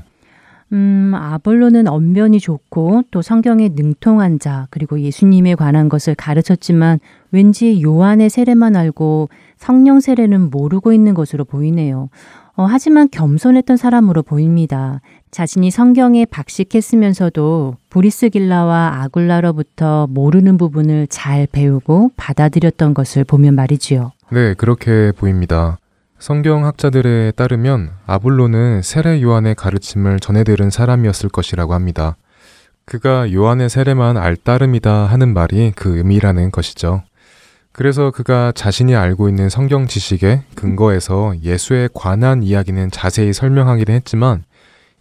음, 0.72 1.12
아볼로는 1.14 1.88
언변이 1.88 2.38
좋고 2.38 3.04
또 3.10 3.22
성경에 3.22 3.70
능통한 3.74 4.38
자, 4.38 4.68
그리고 4.70 5.00
예수님에 5.00 5.54
관한 5.54 5.88
것을 5.88 6.14
가르쳤지만 6.14 7.00
왠지 7.32 7.82
요한의 7.82 8.28
세례만 8.30 8.76
알고 8.76 9.30
성령 9.56 10.00
세례는 10.00 10.50
모르고 10.50 10.92
있는 10.92 11.14
것으로 11.14 11.44
보이네요. 11.44 12.10
어, 12.60 12.66
하지만 12.66 13.08
겸손했던 13.10 13.78
사람으로 13.78 14.22
보입니다. 14.22 15.00
자신이 15.30 15.70
성경에 15.70 16.26
박식했으면서도 16.26 17.76
브리스 17.88 18.28
길라와 18.28 19.00
아굴라로부터 19.00 20.06
모르는 20.10 20.58
부분을 20.58 21.06
잘 21.06 21.46
배우고 21.50 22.10
받아들였던 22.18 22.92
것을 22.92 23.24
보면 23.24 23.54
말이지요. 23.54 24.12
네, 24.30 24.52
그렇게 24.52 25.10
보입니다. 25.16 25.78
성경학자들에 26.18 27.30
따르면 27.30 27.92
아볼로는 28.06 28.82
세례 28.82 29.22
요한의 29.22 29.54
가르침을 29.54 30.20
전해 30.20 30.44
들은 30.44 30.68
사람이었을 30.68 31.30
것이라고 31.30 31.72
합니다. 31.72 32.16
그가 32.84 33.32
요한의 33.32 33.70
세례만 33.70 34.18
알 34.18 34.36
따름이다 34.36 35.06
하는 35.06 35.32
말이 35.32 35.72
그 35.74 35.96
의미라는 35.96 36.50
것이죠. 36.50 37.04
그래서 37.72 38.10
그가 38.10 38.52
자신이 38.52 38.94
알고 38.94 39.28
있는 39.28 39.48
성경 39.48 39.86
지식에 39.86 40.42
근거해서 40.54 41.34
예수에 41.42 41.88
관한 41.94 42.42
이야기는 42.42 42.90
자세히 42.90 43.32
설명하기는 43.32 43.94
했지만 43.94 44.44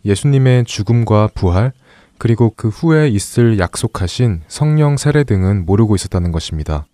예수님의 0.05 0.65
죽음과 0.65 1.29
부활, 1.33 1.73
그리고 2.17 2.53
그 2.55 2.69
후에 2.69 3.07
있을 3.07 3.59
약속하신 3.59 4.41
성령 4.47 4.97
세례 4.97 5.23
등은 5.23 5.65
모르고 5.65 5.95
있었다는 5.95 6.31
것입니다. 6.31 6.85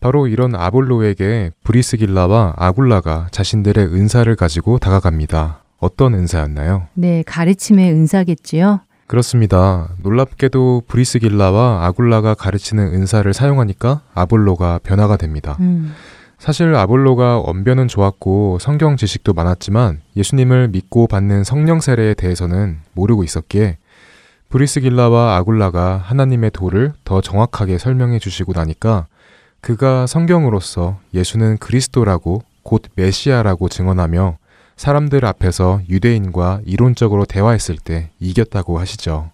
바로 0.00 0.26
이런 0.26 0.54
아볼로에게 0.54 1.50
브리스길라와 1.64 2.54
아굴라가 2.56 3.28
자신들의 3.30 3.86
은사를 3.86 4.34
가지고 4.36 4.78
다가갑니다. 4.78 5.62
어떤 5.78 6.14
은사였나요? 6.14 6.86
네, 6.94 7.22
가르침의 7.26 7.92
은사겠지요. 7.92 8.80
그렇습니다. 9.10 9.88
놀랍게도 10.04 10.84
브리스길라와 10.86 11.84
아굴라가 11.84 12.34
가르치는 12.34 12.94
은사를 12.94 13.34
사용하니까 13.34 14.02
아볼로가 14.14 14.78
변화가 14.84 15.16
됩니다. 15.16 15.56
음, 15.58 15.92
사실 16.38 16.72
아볼로가 16.76 17.40
언변은 17.40 17.88
좋았고 17.88 18.58
성경 18.60 18.96
지식도 18.96 19.32
많았지만 19.32 20.00
예수님을 20.16 20.68
믿고 20.68 21.08
받는 21.08 21.42
성령 21.42 21.80
세례에 21.80 22.14
대해서는 22.14 22.78
모르고 22.92 23.24
있었기에 23.24 23.78
브리스길라와 24.48 25.38
아굴라가 25.38 25.96
하나님의 26.04 26.52
도를 26.52 26.92
더 27.02 27.20
정확하게 27.20 27.78
설명해 27.78 28.20
주시고 28.20 28.52
나니까 28.52 29.08
그가 29.60 30.06
성경으로서 30.06 31.00
예수는 31.14 31.58
그리스도라고 31.58 32.44
곧 32.62 32.82
메시아라고 32.94 33.70
증언하며 33.70 34.38
사람들 34.80 35.26
앞에서 35.26 35.82
유대인과 35.90 36.62
이론적으로 36.64 37.26
대화했을 37.26 37.76
때 37.76 38.08
이겼다고 38.18 38.78
하시죠. 38.78 39.30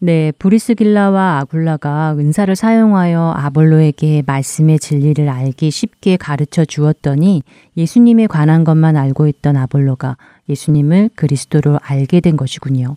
네, 0.00 0.30
브리스길라와 0.38 1.38
아굴라가 1.40 2.14
은사를 2.16 2.54
사용하여 2.54 3.34
아볼로에게 3.36 4.22
말씀의 4.24 4.78
진리를 4.78 5.28
알기 5.28 5.72
쉽게 5.72 6.16
가르쳐 6.16 6.64
주었더니 6.64 7.42
예수님에 7.76 8.28
관한 8.28 8.62
것만 8.62 8.96
알고 8.96 9.26
있던 9.26 9.56
아볼로가 9.56 10.18
예수님을 10.48 11.10
그리스도로 11.16 11.80
알게 11.82 12.20
된 12.20 12.36
것이군요. 12.36 12.96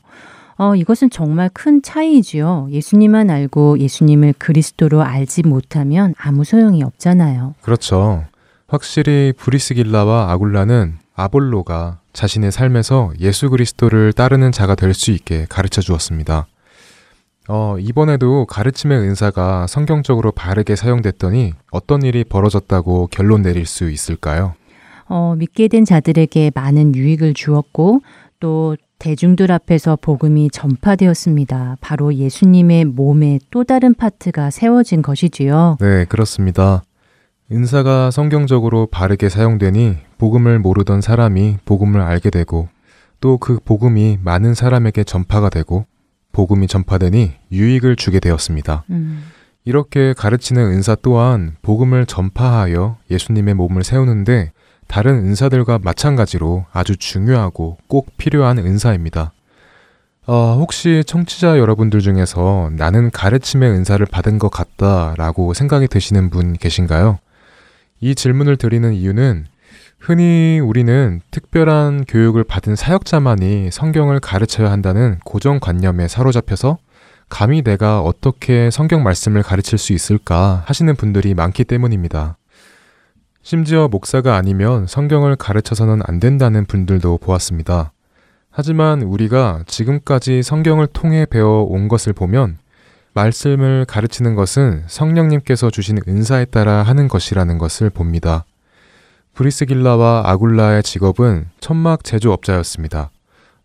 어, 0.59 0.75
이것은 0.75 1.09
정말 1.09 1.49
큰 1.51 1.81
차이지요. 1.81 2.67
예수님만 2.69 3.31
알고 3.31 3.79
예수님을 3.79 4.35
그리스도로 4.37 5.01
알지 5.01 5.41
못하면 5.41 6.13
아무 6.19 6.43
소용이 6.43 6.83
없잖아요. 6.83 7.55
그렇죠. 7.63 8.25
확실히 8.67 9.33
브리스길라와 9.35 10.31
아굴라는 10.31 10.99
아볼로가 11.23 11.99
자신의 12.13 12.51
삶에서 12.51 13.11
예수 13.19 13.49
그리스도를 13.49 14.13
따르는 14.13 14.51
자가 14.51 14.75
될 14.75 14.93
수 14.93 15.11
있게 15.11 15.45
가르쳐 15.49 15.81
주었습니다. 15.81 16.47
어, 17.47 17.77
이번에도 17.79 18.45
가르침의 18.45 18.99
은사가 18.99 19.65
성경적으로 19.67 20.31
바르게 20.31 20.75
사용됐더니 20.75 21.53
어떤 21.71 22.03
일이 22.03 22.23
벌어졌다고 22.23 23.07
결론 23.07 23.41
내릴 23.41 23.65
수 23.65 23.89
있을까요? 23.89 24.53
어, 25.07 25.35
믿게 25.37 25.67
된 25.67 25.85
자들에게 25.85 26.51
많은 26.53 26.93
유익을 26.95 27.33
주었고 27.33 28.01
또 28.39 28.75
대중들 28.99 29.51
앞에서 29.51 29.97
복음이 29.99 30.49
전파되었습니다. 30.51 31.77
바로 31.81 32.13
예수님의 32.13 32.85
몸의 32.85 33.39
또 33.49 33.63
다른 33.63 33.93
파트가 33.95 34.51
세워진 34.51 35.01
것이지요. 35.01 35.77
네, 35.79 36.05
그렇습니다. 36.05 36.83
은사가 37.51 38.11
성경적으로 38.11 38.85
바르게 38.85 39.27
사용되니 39.29 39.97
복음을 40.19 40.59
모르던 40.59 41.01
사람이 41.01 41.57
복음을 41.65 41.99
알게 42.01 42.29
되고 42.29 42.69
또 43.21 43.37
그 43.37 43.59
복음이 43.65 44.19
많은 44.21 44.53
사람에게 44.53 45.03
전파가 45.03 45.49
되고 45.49 45.85
복음이 46.31 46.67
전파되니 46.67 47.33
유익을 47.51 47.95
주게 47.95 48.19
되었습니다. 48.19 48.83
음, 48.91 49.23
이렇게 49.65 50.13
가르치는 50.13 50.61
은사 50.61 50.95
또한 51.01 51.55
복음을 51.61 52.05
전파하여 52.05 52.97
예수님의 53.09 53.55
몸을 53.55 53.83
세우는데 53.83 54.51
다른 54.87 55.15
은사들과 55.15 55.79
마찬가지로 55.79 56.65
아주 56.71 56.97
중요하고 56.97 57.77
꼭 57.87 58.15
필요한 58.17 58.57
은사입니다. 58.59 59.31
어, 60.27 60.57
혹시 60.59 61.03
청취자 61.05 61.57
여러분들 61.57 61.99
중에서 62.01 62.69
나는 62.73 63.09
가르침의 63.09 63.69
은사를 63.71 64.05
받은 64.05 64.37
것 64.37 64.49
같다라고 64.49 65.53
생각이 65.55 65.87
드시는 65.87 66.29
분 66.29 66.53
계신가요? 66.53 67.17
이 68.01 68.15
질문을 68.15 68.57
드리는 68.57 68.93
이유는 68.93 69.45
흔히 69.99 70.59
우리는 70.59 71.19
특별한 71.31 72.05
교육을 72.07 72.45
받은 72.45 72.75
사역자만이 72.75 73.69
성경을 73.71 74.19
가르쳐야 74.19 74.71
한다는 74.71 75.19
고정관념에 75.25 76.07
사로잡혀서 76.07 76.77
감히 77.27 77.61
내가 77.61 78.01
어떻게 78.01 78.71
성경 78.71 79.03
말씀을 79.03 79.43
가르칠 79.43 79.77
수 79.77 79.93
있을까 79.93 80.63
하시는 80.65 80.95
분들이 80.95 81.33
많기 81.33 81.63
때문입니다. 81.63 82.37
심지어 83.41 83.87
목사가 83.87 84.35
아니면 84.35 84.87
성경을 84.87 85.35
가르쳐서는 85.35 86.01
안 86.05 86.19
된다는 86.19 86.65
분들도 86.65 87.17
보았습니다. 87.17 87.91
하지만 88.49 89.01
우리가 89.01 89.63
지금까지 89.67 90.41
성경을 90.43 90.87
통해 90.87 91.25
배워온 91.25 91.87
것을 91.87 92.13
보면 92.13 92.57
말씀을 93.13 93.85
가르치는 93.85 94.35
것은 94.35 94.83
성령님께서 94.87 95.69
주신 95.69 95.99
은사에 96.07 96.45
따라 96.45 96.83
하는 96.83 97.07
것이라는 97.07 97.57
것을 97.57 97.89
봅니다. 97.89 98.45
브리스길라와 99.33 100.23
아굴라의 100.25 100.83
직업은 100.83 101.47
천막 101.59 102.03
제조업자였습니다. 102.03 103.11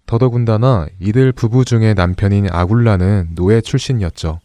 더더군다나 0.07 0.87
이들 1.01 1.33
부부 1.33 1.65
중에 1.65 1.95
남편인 1.95 2.49
아굴라는 2.51 3.31
노예 3.35 3.61
출신이었죠. 3.61 4.41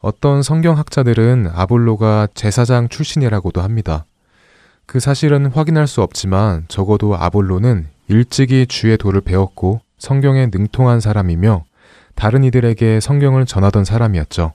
어떤 0.00 0.42
성경학자들은 0.42 1.50
아볼로가 1.54 2.28
제사장 2.34 2.88
출신이라고도 2.88 3.62
합니다. 3.62 4.04
그 4.86 5.00
사실은 5.00 5.46
확인할 5.46 5.86
수 5.86 6.02
없지만 6.02 6.66
적어도 6.68 7.16
아볼로는 7.16 7.86
일찍이 8.08 8.66
주의 8.66 8.98
도를 8.98 9.22
배웠고 9.22 9.80
성경에 9.96 10.48
능통한 10.52 11.00
사람이며 11.00 11.64
다른 12.14 12.44
이들에게 12.44 13.00
성경을 13.00 13.46
전하던 13.46 13.84
사람이었죠. 13.84 14.52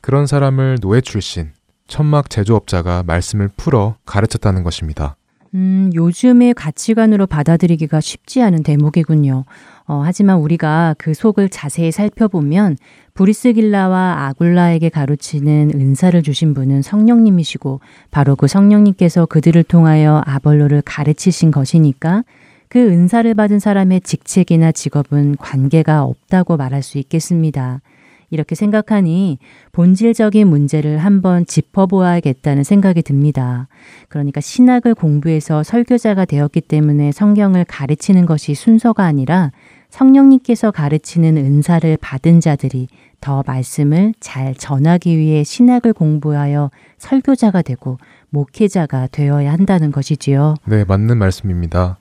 그런 0.00 0.26
사람을 0.26 0.78
노예 0.80 1.00
출신, 1.00 1.50
천막 1.86 2.30
제조업자가 2.30 3.02
말씀을 3.06 3.48
풀어 3.56 3.96
가르쳤다는 4.04 4.62
것입니다. 4.62 5.16
음, 5.54 5.90
요즘의 5.94 6.54
가치관으로 6.54 7.26
받아들이기가 7.26 8.00
쉽지 8.00 8.42
않은 8.42 8.62
대목이군요. 8.62 9.44
어, 9.86 10.02
하지만 10.04 10.38
우리가 10.38 10.94
그 10.96 11.12
속을 11.12 11.50
자세히 11.50 11.92
살펴보면 11.92 12.78
브리스길라와 13.14 14.28
아굴라에게 14.28 14.88
가르치는 14.88 15.72
은사를 15.74 16.22
주신 16.22 16.54
분은 16.54 16.80
성령님이시고 16.80 17.80
바로 18.10 18.36
그 18.36 18.46
성령님께서 18.46 19.26
그들을 19.26 19.62
통하여 19.64 20.22
아벌로를 20.24 20.80
가르치신 20.82 21.50
것이니까 21.50 22.24
그 22.72 22.78
은사를 22.78 23.34
받은 23.34 23.58
사람의 23.58 24.00
직책이나 24.00 24.72
직업은 24.72 25.36
관계가 25.36 26.04
없다고 26.04 26.56
말할 26.56 26.82
수 26.82 26.96
있겠습니다. 26.96 27.82
이렇게 28.30 28.54
생각하니 28.54 29.36
본질적인 29.72 30.48
문제를 30.48 30.96
한번 30.96 31.44
짚어보아야겠다는 31.44 32.64
생각이 32.64 33.02
듭니다. 33.02 33.68
그러니까 34.08 34.40
신학을 34.40 34.94
공부해서 34.94 35.62
설교자가 35.62 36.24
되었기 36.24 36.62
때문에 36.62 37.12
성경을 37.12 37.66
가르치는 37.66 38.24
것이 38.24 38.54
순서가 38.54 39.04
아니라 39.04 39.52
성령님께서 39.90 40.70
가르치는 40.70 41.36
은사를 41.36 41.98
받은 42.00 42.40
자들이 42.40 42.88
더 43.20 43.44
말씀을 43.46 44.14
잘 44.18 44.54
전하기 44.54 45.18
위해 45.18 45.44
신학을 45.44 45.92
공부하여 45.92 46.70
설교자가 46.96 47.60
되고 47.60 47.98
목회자가 48.30 49.08
되어야 49.12 49.52
한다는 49.52 49.92
것이지요. 49.92 50.54
네, 50.64 50.86
맞는 50.86 51.18
말씀입니다. 51.18 51.98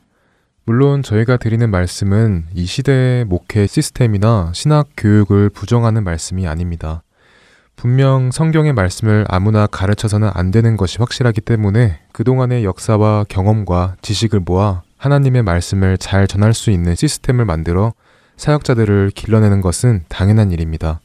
물론 0.63 1.01
저희가 1.01 1.37
드리는 1.37 1.71
말씀은 1.71 2.45
이 2.53 2.65
시대의 2.65 3.25
목회 3.25 3.65
시스템이나 3.65 4.51
신학 4.53 4.89
교육을 4.95 5.49
부정하는 5.49 6.03
말씀이 6.03 6.47
아닙니다. 6.47 7.01
분명 7.75 8.29
성경의 8.29 8.73
말씀을 8.73 9.25
아무나 9.27 9.65
가르쳐서는 9.65 10.29
안 10.35 10.51
되는 10.51 10.77
것이 10.77 10.99
확실하기 10.99 11.41
때문에 11.41 11.99
그동안의 12.11 12.63
역사와 12.63 13.25
경험과 13.27 13.95
지식을 14.03 14.41
모아 14.41 14.83
하나님의 14.97 15.41
말씀을 15.41 15.97
잘 15.97 16.27
전할 16.27 16.53
수 16.53 16.69
있는 16.69 16.93
시스템을 16.93 17.43
만들어 17.45 17.93
사역자들을 18.37 19.13
길러내는 19.15 19.61
것은 19.61 20.03
당연한 20.09 20.51
일입니다. 20.51 20.99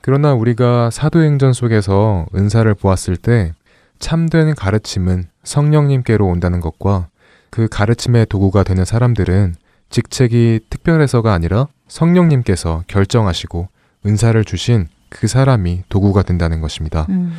그러나 0.00 0.32
우리가 0.32 0.90
사도행전 0.90 1.52
속에서 1.54 2.26
은사를 2.36 2.72
보았을 2.74 3.16
때 3.16 3.52
참된 3.98 4.54
가르침은 4.54 5.24
성령님께로 5.42 6.24
온다는 6.24 6.60
것과 6.60 7.08
그 7.50 7.68
가르침의 7.68 8.26
도구가 8.26 8.62
되는 8.62 8.84
사람들은 8.84 9.54
직책이 9.90 10.60
특별해서가 10.68 11.32
아니라 11.32 11.68
성령님께서 11.88 12.84
결정하시고 12.86 13.68
은사를 14.04 14.44
주신 14.44 14.88
그 15.08 15.26
사람이 15.26 15.84
도구가 15.88 16.22
된다는 16.22 16.60
것입니다. 16.60 17.06
음, 17.08 17.32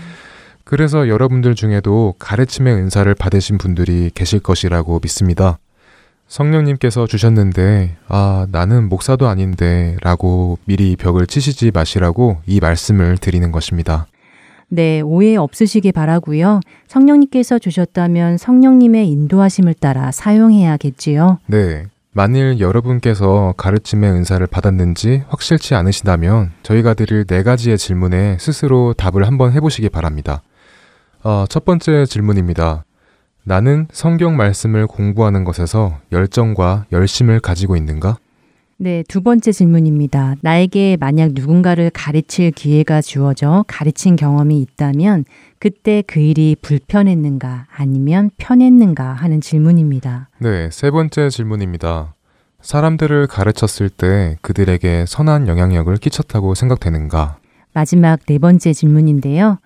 그래서 0.64 1.08
여러분들 1.08 1.56
중에도 1.56 2.16
가르침의 2.20 2.74
은사를 2.74 3.14
받으신 3.16 3.58
분들이 3.58 4.12
계실 4.14 4.40
것이라고 4.40 5.00
믿습니다. 5.02 5.60
성령님께서 6.28 7.08
주셨는데, 7.08 7.96
아, 8.10 8.48
나는 8.52 8.90
목사도 8.90 9.28
아닌데, 9.28 9.96
라고 10.02 10.60
미리 10.66 10.98
벽을 10.98 11.26
치시지 11.26 11.72
마시라고 11.74 12.42
이 12.46 12.60
말씀을 12.60 13.18
드리는 13.18 13.50
것입니다. 13.52 14.08
네, 14.70 15.02
오해 15.02 15.36
없으시기 15.38 15.92
바라고요. 15.92 16.60
성령님께서 16.88 17.60
주셨다면 17.60 18.38
성령님의 18.38 19.10
인도하심을 19.10 19.74
따라 19.76 20.12
사용해야겠지요. 20.12 21.40
네. 21.48 21.86
만일 22.12 22.60
여러분께서 22.60 23.54
가르침의 23.58 24.12
은사를 24.12 24.46
받았는지 24.48 25.24
확실치 25.28 25.76
않으시다면 25.76 26.52
저희가 26.64 26.96
드릴 26.96 27.26
네 27.26 27.44
가지의 27.44 27.78
질문에 27.78 28.38
스스로 28.40 28.94
답을 28.94 29.28
한번 29.28 29.54
해보시기 29.54 29.90
바랍니다. 29.90 30.42
어, 31.24 31.46
첫 31.48 31.64
번째 31.64 32.06
질문입니다. 32.06 32.86
나는 33.44 33.88
성경 33.92 34.36
말씀을 34.36 34.88
공부하는 34.88 35.44
것에서 35.44 36.00
열정과 36.12 36.88
열심을 36.92 37.40
가지고 37.40 37.76
있는가? 37.76 38.18
네, 38.80 39.04
두 39.08 39.22
번째 39.22 39.52
질문입니다. 39.52 40.36
나에게 40.42 40.98
만약 41.00 41.32
누군가를 41.34 41.90
가르칠 41.90 42.52
기회가 42.52 43.02
주어져 43.02 43.66
가르친 43.68 44.16
경험이 44.16 44.62
있다면 44.62 45.26
그때 45.58 46.04
그 46.06 46.20
일이 46.20 46.56
불편했는가 46.62 47.66
아니면 47.76 48.30
편했는가 48.38 49.14
하는 49.14 49.42
질문입니다. 49.42 50.30
네, 50.38 50.70
세 50.72 50.92
번째 50.92 51.30
질문입니다. 51.30 52.14
사람들을 52.62 53.26
가르쳤을 53.26 53.90
때 53.90 54.38
그들에게 54.42 55.06
선한 55.08 55.48
영향력을 55.48 55.96
끼쳤다고 55.98 56.54
생각되는가? 56.54 57.38
마지막 57.74 58.20
네 58.28 58.38
번째 58.38 58.74
질문인데요. 58.74 59.58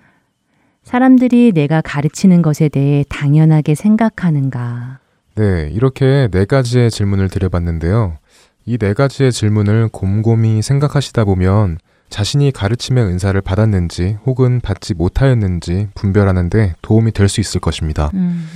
사람들이 0.83 1.51
내가 1.53 1.81
가르치는 1.81 2.41
것에 2.41 2.69
대해 2.69 3.03
당연하게 3.09 3.75
생각하는가? 3.75 4.99
네, 5.35 5.69
이렇게 5.71 6.29
네 6.31 6.45
가지의 6.45 6.91
질문을 6.91 7.29
드려봤는데요. 7.29 8.17
이 8.65 8.77
네 8.77 8.93
가지의 8.93 9.31
질문을 9.31 9.89
곰곰이 9.89 10.61
생각하시다 10.61 11.25
보면 11.25 11.77
자신이 12.09 12.51
가르침의 12.51 13.03
은사를 13.05 13.39
받았는지 13.41 14.17
혹은 14.25 14.59
받지 14.61 14.93
못하였는지 14.93 15.87
분별하는데 15.95 16.75
도움이 16.81 17.11
될 17.11 17.27
수 17.29 17.39
있을 17.39 17.59
것입니다. 17.61 18.11
음, 18.13 18.47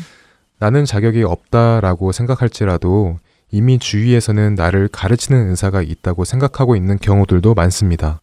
나는 0.60 0.86
자격이 0.86 1.24
없다라고 1.24 2.12
생각할지라도 2.12 3.20
이미 3.52 3.80
주위에서는 3.80 4.56
나를 4.56 4.90
가르치는 4.92 5.40
은사가 5.40 5.82
있다고 5.82 6.26
생각하고 6.26 6.76
있는 6.76 6.98
경우들도 6.98 7.54
많습니다. 7.54 8.20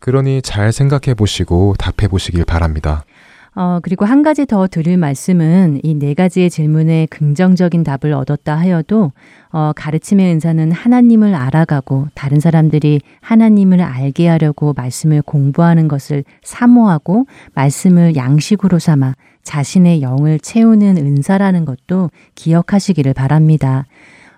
그러니 0.00 0.42
잘 0.42 0.72
생각해 0.72 1.14
보시고 1.14 1.74
답해 1.78 2.08
보시길 2.08 2.44
바랍니다. 2.44 3.04
어, 3.58 3.80
그리고 3.82 4.04
한 4.04 4.22
가지 4.22 4.46
더 4.46 4.68
드릴 4.68 4.96
말씀은 4.96 5.80
이 5.82 5.98
네 5.98 6.14
가지의 6.14 6.48
질문에 6.48 7.06
긍정적인 7.10 7.82
답을 7.82 8.12
얻었다 8.14 8.56
하여도 8.56 9.10
어, 9.50 9.72
가르침의 9.74 10.32
은사는 10.34 10.70
하나님을 10.70 11.34
알아가고 11.34 12.06
다른 12.14 12.38
사람들이 12.38 13.00
하나님을 13.20 13.80
알게 13.80 14.28
하려고 14.28 14.74
말씀을 14.76 15.22
공부하는 15.22 15.88
것을 15.88 16.22
사모하고 16.44 17.26
말씀을 17.54 18.14
양식으로 18.14 18.78
삼아 18.78 19.14
자신의 19.42 20.02
영을 20.02 20.38
채우는 20.38 20.96
은사라는 20.96 21.64
것도 21.64 22.10
기억하시기를 22.36 23.12
바랍니다. 23.12 23.86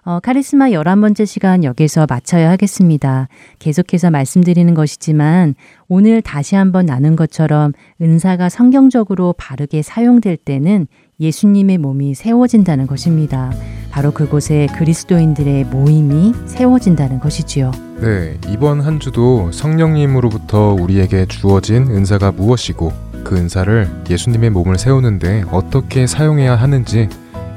어, 0.03 0.19
카리스마 0.21 0.69
11번째 0.71 1.27
시간 1.27 1.63
여기서 1.63 2.07
마쳐야 2.09 2.51
하겠습니다. 2.51 3.29
계속해서 3.59 4.11
말씀드리는 4.11 4.73
것이지만 4.75 5.55
오늘 5.89 6.23
다시 6.23 6.57
한번 6.57 6.87
나눈 6.87 7.17
것처럼 7.17 7.73
은사가 8.01 8.49
성경적으로 8.49 9.35
바르게 9.37 9.83
사용될 9.83 10.39
때는 10.39 10.87
예수님의 11.21 11.79
몸이 11.79 12.15
세워진다는 12.15 12.87
것입니다. 12.87 13.53
바로 13.91 14.13
그곳에 14.13 14.69
그리스도인들의 14.79 15.65
모임이 15.65 16.33
세워진다는 16.47 17.21
것이지요. 17.21 17.71
네, 18.01 18.39
이번 18.49 18.81
한 18.81 19.01
주도 19.01 19.53
성령님으로부터 19.53 20.73
우리에게 20.81 21.27
주어진 21.27 21.89
은사가 21.89 22.33
무엇이고 22.33 22.91
그 23.25 23.37
은사를 23.37 23.87
예수님의 24.09 24.49
몸을 24.51 24.79
세우는데 24.79 25.45
어떻게 25.51 26.07
사용해야 26.07 26.57
하는지 26.57 27.09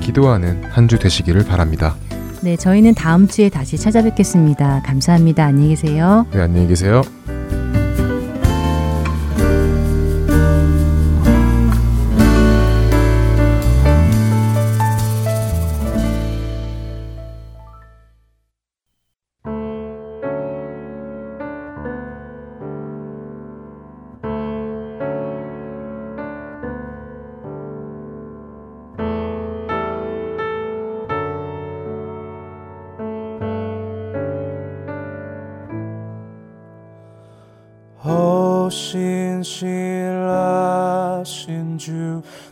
기도하는 0.02 0.62
한 0.66 0.88
주 0.90 1.00
되시기를 1.00 1.46
바랍니다. 1.46 1.96
네, 2.44 2.58
저희는 2.58 2.94
다음 2.94 3.26
주에 3.26 3.48
다시 3.48 3.78
찾아뵙겠습니다. 3.78 4.84
감사합니다. 4.86 5.46
안녕히 5.46 5.70
계세요. 5.70 6.28
네, 6.34 6.42
안녕히 6.42 6.68
계세요. 6.68 7.02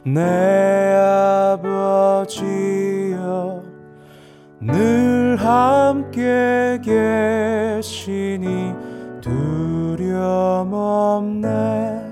내 0.03 0.95
아버지여 1.53 2.41
늘 4.59 5.37
함께 5.37 6.79
계시니 6.83 8.73
두려움 9.21 10.73
없네. 10.73 12.09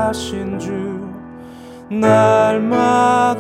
하신 0.07 0.59
주, 0.61 0.71
날마다 1.91 3.37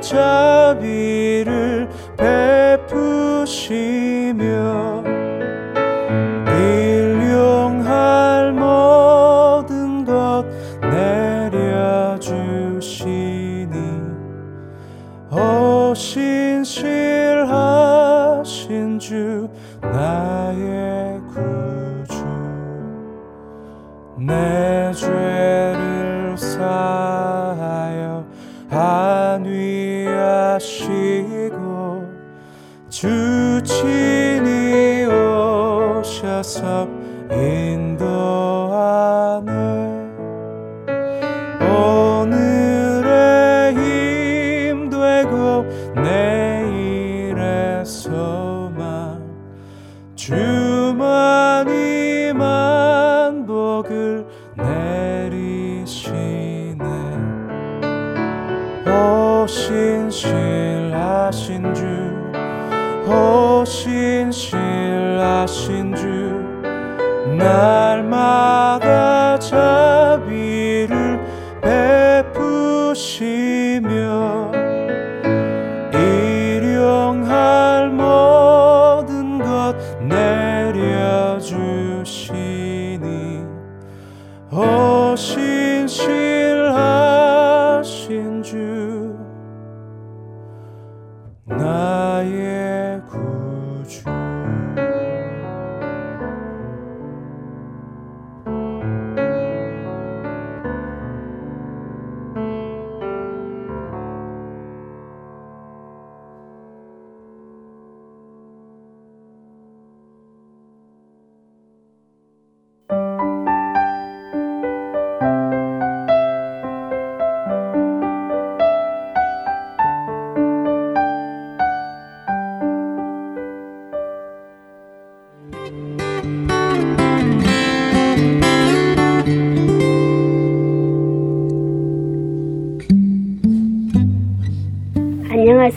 자비를 0.00 1.86
베푸시며 3.36 4.97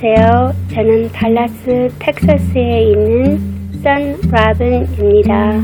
안녕하세요. 0.04 0.54
저는 0.74 1.10
달라스, 1.12 1.90
텍사스에 2.00 2.86
있는 2.90 3.38
선 3.84 4.20
라븐입니다. 4.32 5.62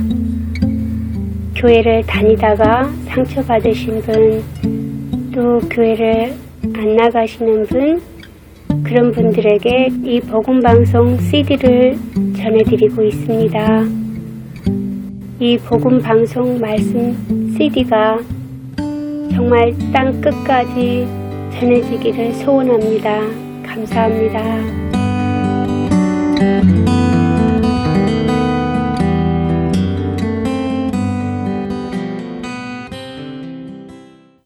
교회를 1.55 2.03
다니다가 2.05 2.83
상처받으신 3.05 3.99
분, 4.01 4.43
또 5.33 5.57
교회를 5.69 6.35
안 6.75 6.95
나가시는 6.95 7.65
분, 7.65 7.99
그런 8.83 9.11
분들에게 9.11 9.87
이 10.03 10.19
복음방송 10.19 11.17
CD를 11.17 11.95
전해드리고 12.35 13.03
있습니다. 13.05 13.83
이 15.39 15.57
복음방송 15.57 16.59
말씀 16.59 17.55
CD가 17.57 18.19
정말 19.31 19.73
땅 19.91 20.21
끝까지 20.21 21.07
전해지기를 21.59 22.33
소원합니다. 22.33 23.46
감사합니다. 23.77 24.41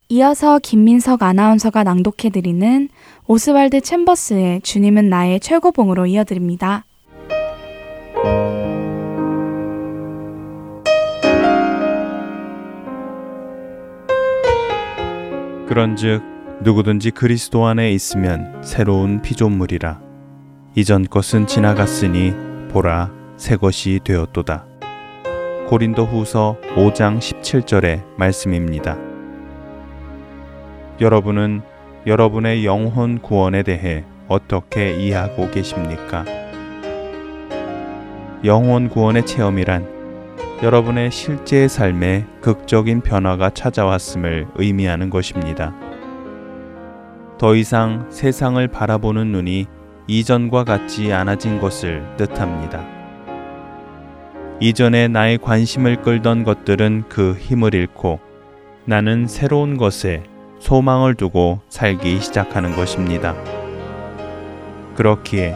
이어서 0.10 0.60
김민석 0.60 1.24
아나운서가 1.24 1.84
낭독해드리는 1.84 2.90
오스왈드 3.28 3.80
챔버스의 3.82 4.62
주님은 4.62 5.10
나의 5.10 5.40
최고봉으로 5.40 6.06
이어드립니다. 6.08 6.84
그런즉 15.68 16.31
누구든지 16.64 17.10
그리스도 17.10 17.66
안에 17.66 17.92
있으면 17.92 18.62
새로운 18.64 19.24
피조물이라 19.24 20.00
이전 20.76 21.06
것은 21.06 21.48
지나갔으니 21.48 22.34
보라 22.70 23.12
새 23.36 23.56
것이 23.56 24.00
되었도다. 24.04 24.68
고린도 25.68 26.06
후서 26.06 26.58
5장 26.76 27.18
17절의 27.18 28.04
말씀입니다. 28.16 28.96
여러분은 31.00 31.64
여러분의 32.06 32.64
영혼 32.64 33.20
구원에 33.20 33.64
대해 33.64 34.06
어떻게 34.28 34.96
이해하고 34.96 35.50
계십니까? 35.50 36.26
영혼 38.46 38.88
구원의 38.88 39.26
체험이란 39.26 40.02
여러분의 40.62 41.10
실제 41.10 41.68
삶에 41.68 42.28
극적인 42.42 43.02
변화가 43.02 43.50
찾아왔음을 43.50 44.48
의미하는 44.56 45.10
것입니다. 45.10 45.74
더 47.42 47.56
이상 47.56 48.06
세상을 48.12 48.68
바라보는 48.68 49.32
눈이 49.32 49.66
이전과 50.06 50.64
같지 50.64 51.12
않아진 51.12 51.60
것을 51.60 52.06
뜻합니다. 52.16 52.86
이전에 54.60 55.08
나의 55.08 55.40
관심을 55.40 56.04
끌던 56.04 56.44
것들은 56.44 57.06
그 57.10 57.34
힘을 57.34 57.74
잃고 57.74 58.20
나는 58.86 59.26
새로운 59.26 59.78
것에 59.78 60.22
소망을 60.60 61.16
두고 61.16 61.62
살기 61.68 62.20
시작하는 62.20 62.76
것입니다. 62.76 63.34
그렇기에 64.94 65.56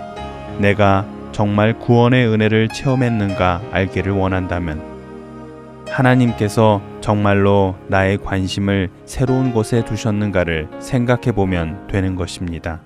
내가 0.58 1.06
정말 1.34 1.78
구원의 1.78 2.28
은혜를 2.28 2.70
체험했는가 2.70 3.62
알기를 3.72 4.12
원한다면 4.12 4.95
하나님께서 5.90 6.82
정말로 7.02 7.76
나의 7.88 8.18
관심을 8.18 8.90
새로운 9.06 9.54
곳에 9.54 9.84
두셨는가를 9.86 10.70
생각해 10.80 11.32
보면 11.32 11.88
되는 11.88 12.16
것입니다. 12.16 12.82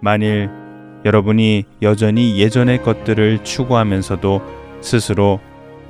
만일 0.00 0.50
여러분이 1.04 1.64
여전히 1.82 2.38
예전의 2.38 2.82
것들을 2.82 3.44
추구하면서도 3.44 4.42
스스로 4.80 5.40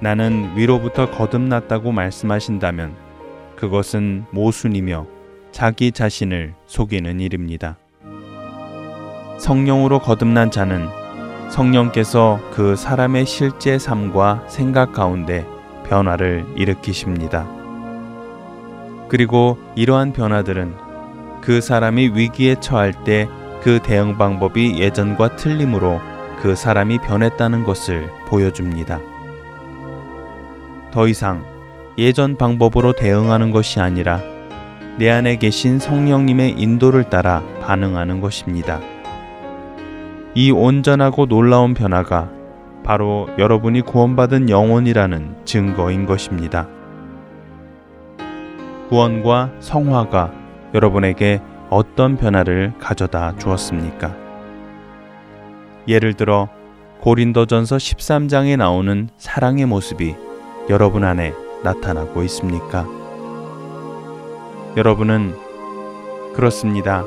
나는 0.00 0.56
위로부터 0.56 1.10
거듭났다고 1.10 1.92
말씀하신다면 1.92 2.94
그것은 3.56 4.24
모순이며 4.30 5.06
자기 5.52 5.92
자신을 5.92 6.54
속이는 6.66 7.20
일입니다. 7.20 7.76
성령으로 9.38 9.98
거듭난 9.98 10.50
자는 10.50 11.01
성령께서 11.52 12.40
그 12.50 12.74
사람의 12.74 13.26
실제 13.26 13.78
삶과 13.78 14.44
생각 14.48 14.92
가운데 14.92 15.46
변화를 15.88 16.44
일으키십니다. 16.56 17.46
그리고 19.08 19.58
이러한 19.76 20.12
변화들은 20.12 20.74
그 21.40 21.60
사람이 21.60 22.12
위기에 22.14 22.56
처할 22.60 22.92
때 23.04 23.28
그 23.62 23.78
대응 23.80 24.18
방법이 24.18 24.80
예전과 24.80 25.36
틀림으로 25.36 26.00
그 26.40 26.56
사람이 26.56 26.98
변했다는 26.98 27.62
것을 27.62 28.10
보여줍니다. 28.26 28.98
더 30.90 31.06
이상 31.06 31.44
예전 31.96 32.36
방법으로 32.36 32.92
대응하는 32.92 33.52
것이 33.52 33.78
아니라 33.78 34.20
내 34.98 35.08
안에 35.10 35.36
계신 35.36 35.78
성령님의 35.78 36.56
인도를 36.58 37.04
따라 37.04 37.42
반응하는 37.60 38.20
것입니다. 38.20 38.80
이 40.34 40.50
온전하고 40.50 41.26
놀라운 41.26 41.74
변화가 41.74 42.30
바로 42.84 43.28
여러분이 43.38 43.82
구원받은 43.82 44.48
영혼이라는 44.48 45.44
증거인 45.44 46.06
것입니다. 46.06 46.66
구원과 48.88 49.52
성화가 49.60 50.32
여러분에게 50.74 51.40
어떤 51.70 52.16
변화를 52.16 52.72
가져다 52.78 53.36
주었습니까? 53.36 54.14
예를 55.86 56.14
들어 56.14 56.48
고린도전서 57.00 57.76
13장에 57.76 58.56
나오는 58.56 59.08
사랑의 59.16 59.66
모습이 59.66 60.14
여러분 60.70 61.04
안에 61.04 61.34
나타나고 61.62 62.22
있습니까? 62.24 62.86
여러분은 64.76 65.34
그렇습니다. 66.34 67.04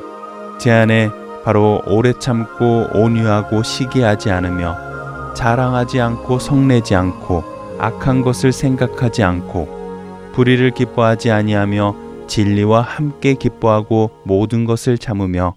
제 0.58 0.70
안에 0.70 1.10
바로 1.46 1.80
오래 1.86 2.12
참고 2.12 2.88
온유하고 2.92 3.62
시기하지 3.62 4.32
않으며 4.32 5.32
자랑하지 5.34 6.00
않고 6.00 6.40
성내지 6.40 6.96
않고 6.96 7.44
악한 7.78 8.22
것을 8.22 8.50
생각하지 8.50 9.22
않고 9.22 10.32
불의를 10.32 10.72
기뻐하지 10.72 11.30
아니하며 11.30 11.94
진리와 12.26 12.80
함께 12.80 13.34
기뻐하고 13.34 14.10
모든 14.24 14.64
것을 14.64 14.98
참으며 14.98 15.54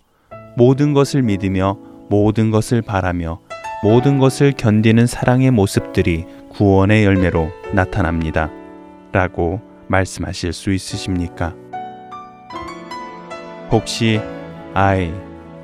모든 0.56 0.94
것을 0.94 1.24
믿으며 1.24 1.80
모든 2.08 2.52
것을 2.52 2.84
바라며 2.84 3.40
모든 3.82 4.20
것을 4.20 4.52
견디는 4.52 5.08
사랑의 5.08 5.50
모습들이 5.50 6.26
구원의 6.50 7.04
열매로 7.04 7.50
나타납니다. 7.74 8.52
라고 9.12 9.60
말씀하실 9.88 10.54
수 10.54 10.72
있으십니까? 10.72 11.56
혹시 13.72 14.22
아이, 14.76 15.12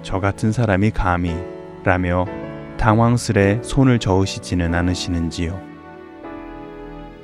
저 0.06 0.20
같은 0.20 0.52
사람이 0.52 0.92
감히 0.92 1.36
라며 1.84 2.28
당황스레 2.78 3.62
손을 3.64 3.98
저으시지는 3.98 4.76
않으시는지요. 4.76 5.60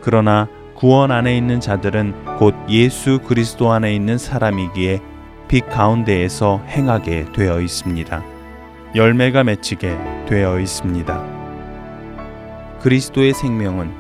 그러나 0.02 0.48
구원 0.74 1.12
안에 1.12 1.38
있는 1.38 1.60
자들은 1.60 2.38
곧 2.40 2.56
예수 2.70 3.20
그리스도 3.20 3.72
안에 3.72 3.94
있는 3.94 4.18
사람이기에 4.18 5.00
빛 5.48 5.70
가운데에서 5.70 6.64
행하게 6.68 7.28
되어 7.34 7.62
있습니다. 7.62 8.24
열매가 8.96 9.44
맺히게 9.44 10.26
되어 10.28 10.60
있습니다. 10.60 11.24
그리스도의 12.82 13.36
생명은 13.36 13.94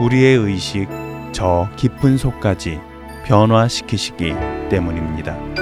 우리의 0.00 0.38
의식 0.38 0.88
저 1.32 1.68
깊은 1.76 2.16
속까지 2.16 2.80
변화시키시기 3.26 4.34
때문입니다. 4.70 5.55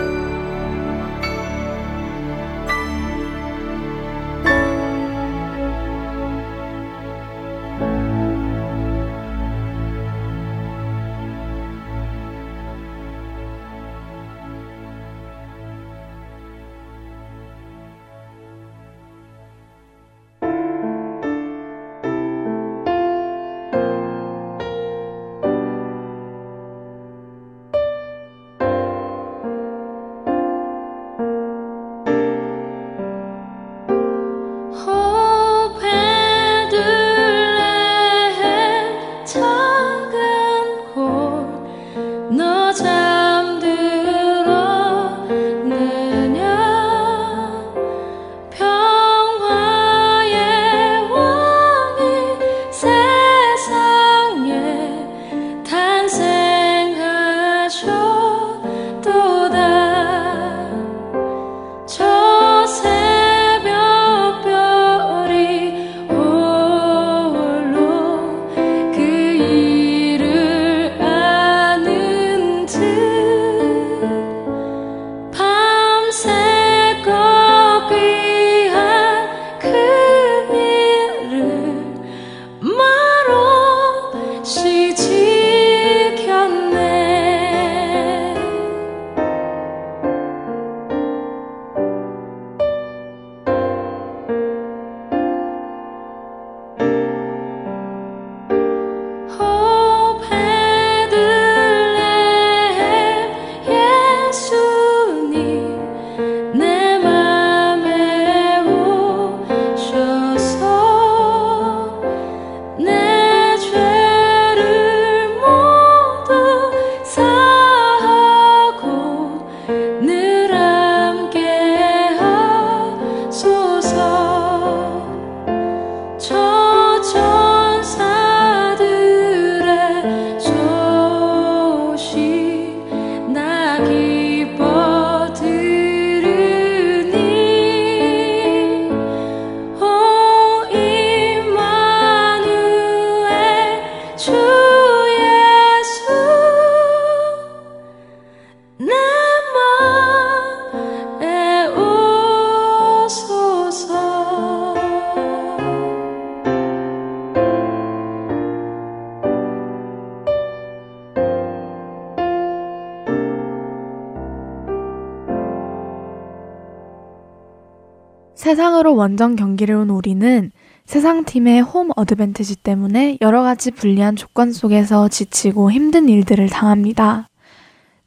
원정 168.95 169.37
경기를 169.37 169.75
온 169.77 169.91
우리는 169.91 170.51
세상 170.87 171.25
팀의 171.25 171.63
홈 171.63 171.91
어드밴티지 171.97 172.57
때문에 172.57 173.19
여러 173.21 173.43
가지 173.43 173.71
불리한 173.71 174.17
조건 174.17 174.53
속에서 174.53 175.09
지치고 175.09 175.71
힘든 175.71 176.09
일들을 176.09 176.49
당합니다. 176.49 177.29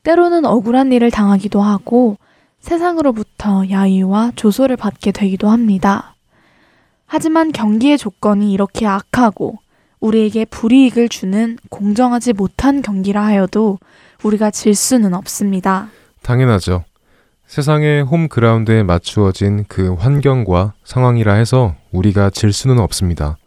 때로는 0.03 0.45
억울한 0.45 0.91
일을 0.93 1.11
당하기도 1.11 1.61
하고 1.61 2.17
세상으로부터 2.59 3.69
야유와 3.69 4.33
조소를 4.35 4.77
받게 4.77 5.11
되기도 5.11 5.49
합니다. 5.49 6.15
하지만 7.05 7.51
경기의 7.51 7.97
조건이 7.97 8.51
이렇게 8.51 8.85
악하고 8.85 9.57
우리에게 9.99 10.45
불이익을 10.45 11.09
주는 11.09 11.57
공정하지 11.69 12.33
못한 12.33 12.81
경기라 12.81 13.23
하여도 13.23 13.79
우리가 14.23 14.51
질 14.51 14.75
수는 14.75 15.13
없습니다. 15.13 15.89
당연하죠. 16.21 16.83
세상의 17.47 18.03
홈그라운드에 18.03 18.83
맞추어진 18.83 19.63
그 19.69 19.93
환경과 19.93 20.73
상황이라 20.83 21.33
해서 21.33 21.75
우리가 21.91 22.29
질 22.29 22.51
수는 22.51 22.77
없습니다. 22.77 23.37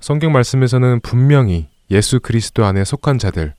성경 0.00 0.32
말씀에서는 0.32 0.98
분명히 1.00 1.68
예수 1.92 2.18
그리스도 2.18 2.64
안에 2.64 2.84
속한 2.84 3.18
자들, 3.18 3.54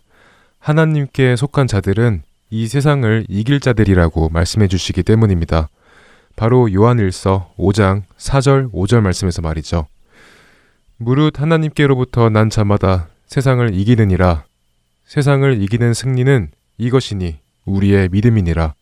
하나님께 0.59 1.38
속한 1.38 1.67
자들은 1.67 2.24
이 2.49 2.67
세상을 2.67 3.26
이길 3.30 3.61
자들이라고 3.61 4.28
말씀해 4.28 4.67
주시기 4.67 5.03
때문입니다. 5.03 5.69
바로 6.36 6.72
요한일서 6.72 7.53
5장 7.57 8.03
4절 8.17 8.74
5절 8.74 8.99
말씀에서 8.99 9.41
말이죠. 9.41 9.88
무릇 10.97 11.39
하나님께로부터 11.39 12.30
난 12.30 12.49
자마다 12.49 13.07
세상을 13.26 13.74
이기느니라. 13.74 14.43
세상을 15.05 15.61
이기는 15.61 15.93
승리는 15.93 16.51
이것이니 16.78 17.39
우리의 17.65 18.09
믿음이니라. 18.11 18.74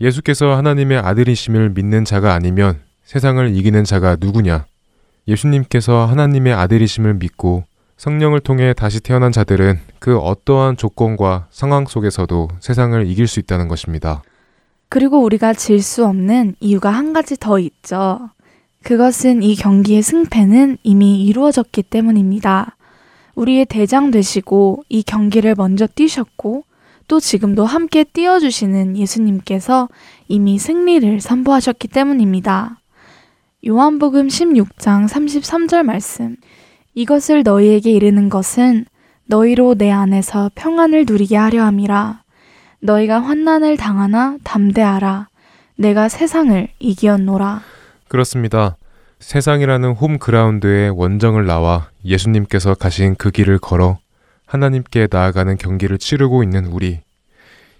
예수께서 0.00 0.56
하나님의 0.56 0.98
아들이심을 0.98 1.70
믿는 1.70 2.04
자가 2.04 2.34
아니면 2.34 2.80
세상을 3.04 3.54
이기는 3.56 3.84
자가 3.84 4.16
누구냐? 4.20 4.66
예수님께서 5.28 6.06
하나님의 6.06 6.52
아들이심을 6.52 7.14
믿고 7.14 7.64
성령을 7.96 8.40
통해 8.40 8.74
다시 8.74 9.00
태어난 9.00 9.30
자들은 9.32 9.78
그 9.98 10.18
어떠한 10.18 10.76
조건과 10.76 11.46
상황 11.50 11.86
속에서도 11.86 12.48
세상을 12.60 13.06
이길 13.06 13.26
수 13.28 13.40
있다는 13.40 13.68
것입니다. 13.68 14.22
그리고 14.88 15.22
우리가 15.22 15.54
질 15.54 15.80
수 15.80 16.04
없는 16.04 16.56
이유가 16.60 16.90
한 16.90 17.12
가지 17.12 17.36
더 17.36 17.58
있죠. 17.58 18.30
그것은 18.82 19.42
이 19.42 19.54
경기의 19.56 20.02
승패는 20.02 20.78
이미 20.82 21.24
이루어졌기 21.24 21.84
때문입니다. 21.84 22.76
우리의 23.34 23.64
대장 23.64 24.10
되시고 24.10 24.84
이 24.88 25.02
경기를 25.02 25.54
먼저 25.56 25.86
뛰셨고 25.86 26.64
또 27.06 27.20
지금도 27.20 27.64
함께 27.64 28.04
뛰어주시는 28.04 28.96
예수님께서 28.96 29.88
이미 30.28 30.58
승리를 30.58 31.20
선포하셨기 31.20 31.88
때문입니다. 31.88 32.80
요한복음 33.66 34.28
16장 34.28 35.08
33절 35.08 35.82
말씀. 35.82 36.36
이것을 36.94 37.42
너희에게 37.42 37.90
이르는 37.90 38.28
것은 38.28 38.86
너희로 39.26 39.74
내 39.74 39.90
안에서 39.90 40.50
평안을 40.54 41.04
누리게 41.06 41.36
하려 41.36 41.64
함이라. 41.64 42.22
너희가 42.80 43.20
환난을 43.20 43.76
당하나 43.76 44.36
담대하라. 44.44 45.28
내가 45.76 46.08
세상을 46.08 46.68
이기었노라. 46.78 47.62
그렇습니다. 48.08 48.76
세상이라는 49.18 49.92
홈그라운드에 49.92 50.88
원정을 50.88 51.46
나와 51.46 51.88
예수님께서 52.04 52.74
가신 52.74 53.14
그 53.16 53.30
길을 53.30 53.58
걸어 53.58 53.98
하나님께 54.54 55.08
나아가는 55.10 55.56
경기를 55.56 55.98
치르고 55.98 56.44
있는 56.44 56.66
우리. 56.66 57.00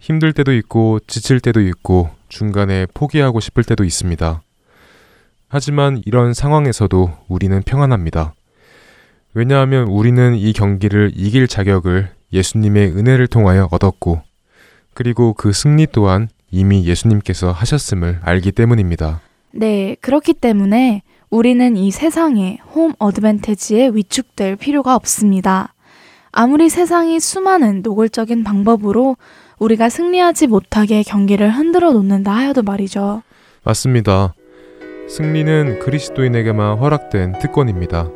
힘들 0.00 0.32
때도 0.32 0.52
있고 0.54 0.98
지칠 1.06 1.38
때도 1.38 1.60
있고 1.60 2.10
중간에 2.28 2.88
포기하고 2.92 3.38
싶을 3.38 3.62
때도 3.62 3.84
있습니다. 3.84 4.42
하지만 5.46 6.02
이런 6.04 6.34
상황에서도 6.34 7.12
우리는 7.28 7.62
평안합니다. 7.62 8.34
왜냐하면 9.34 9.86
우리는 9.86 10.34
이 10.34 10.52
경기를 10.52 11.12
이길 11.14 11.46
자격을 11.46 12.08
예수님의 12.32 12.96
은혜를 12.96 13.28
통하여 13.28 13.68
얻었고, 13.70 14.22
그리고 14.94 15.32
그 15.32 15.52
승리 15.52 15.86
또한 15.86 16.28
이미 16.50 16.84
예수님께서 16.86 17.52
하셨음을 17.52 18.18
알기 18.22 18.50
때문입니다. 18.50 19.20
네, 19.52 19.96
그렇기 20.00 20.34
때문에 20.34 21.02
우리는 21.30 21.76
이 21.76 21.92
세상에 21.92 22.58
홈 22.74 22.94
어드밴티지에 22.98 23.90
위축될 23.94 24.56
필요가 24.56 24.96
없습니다. 24.96 25.73
아무리 26.34 26.68
세상이 26.68 27.20
수많은 27.20 27.82
노골적인 27.82 28.44
방법으로 28.44 29.16
우리가 29.58 29.88
승리하지 29.88 30.48
못하게 30.48 31.02
경기를 31.02 31.50
흔들어 31.50 31.92
놓는다 31.92 32.32
하여도 32.32 32.62
말이죠. 32.62 33.22
맞습니다. 33.62 34.34
승리는 35.08 35.78
그리스도인에게만 35.78 36.78
허락된 36.78 37.38
특권입니다. 37.40 38.10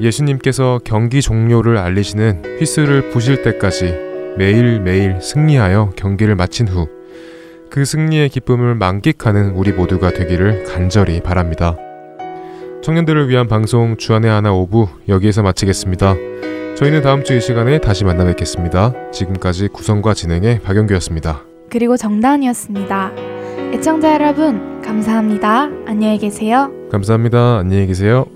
예수님께서 0.00 0.80
경기 0.84 1.22
종료를 1.22 1.78
알리시는 1.78 2.58
휘슬을 2.58 3.10
부실 3.10 3.42
때까지 3.42 3.94
매일매일 4.36 5.20
승리하여 5.20 5.92
경기를 5.96 6.34
마친 6.34 6.66
후 6.66 7.02
그 7.72 7.86
승리의 7.86 8.28
기쁨을 8.28 8.74
만끽하는 8.74 9.52
우리 9.52 9.72
모두가 9.72 10.10
되기를 10.10 10.64
간절히 10.64 11.22
바랍니다. 11.22 11.74
청년들을 12.82 13.30
위한 13.30 13.48
방송 13.48 13.96
주안의 13.96 14.30
하나 14.30 14.52
오부 14.52 14.88
여기에서 15.08 15.42
마치겠습니다. 15.42 16.14
저희는 16.76 17.02
다음 17.02 17.22
주 17.22 17.34
이 17.34 17.40
시간에 17.40 17.78
다시 17.78 18.04
만나 18.04 18.24
뵙겠습니다. 18.24 18.92
지금까지 19.12 19.68
구성과 19.68 20.14
진행의 20.14 20.60
박영규였습니다. 20.60 21.42
그리고 21.70 21.96
정다은이었습니다. 21.96 23.12
애청자 23.74 24.14
여러분, 24.14 24.80
감사합니다. 24.82 25.68
안녕히 25.86 26.18
계세요. 26.18 26.70
감사합니다. 26.90 27.58
안녕히 27.58 27.86
계세요. 27.86 28.26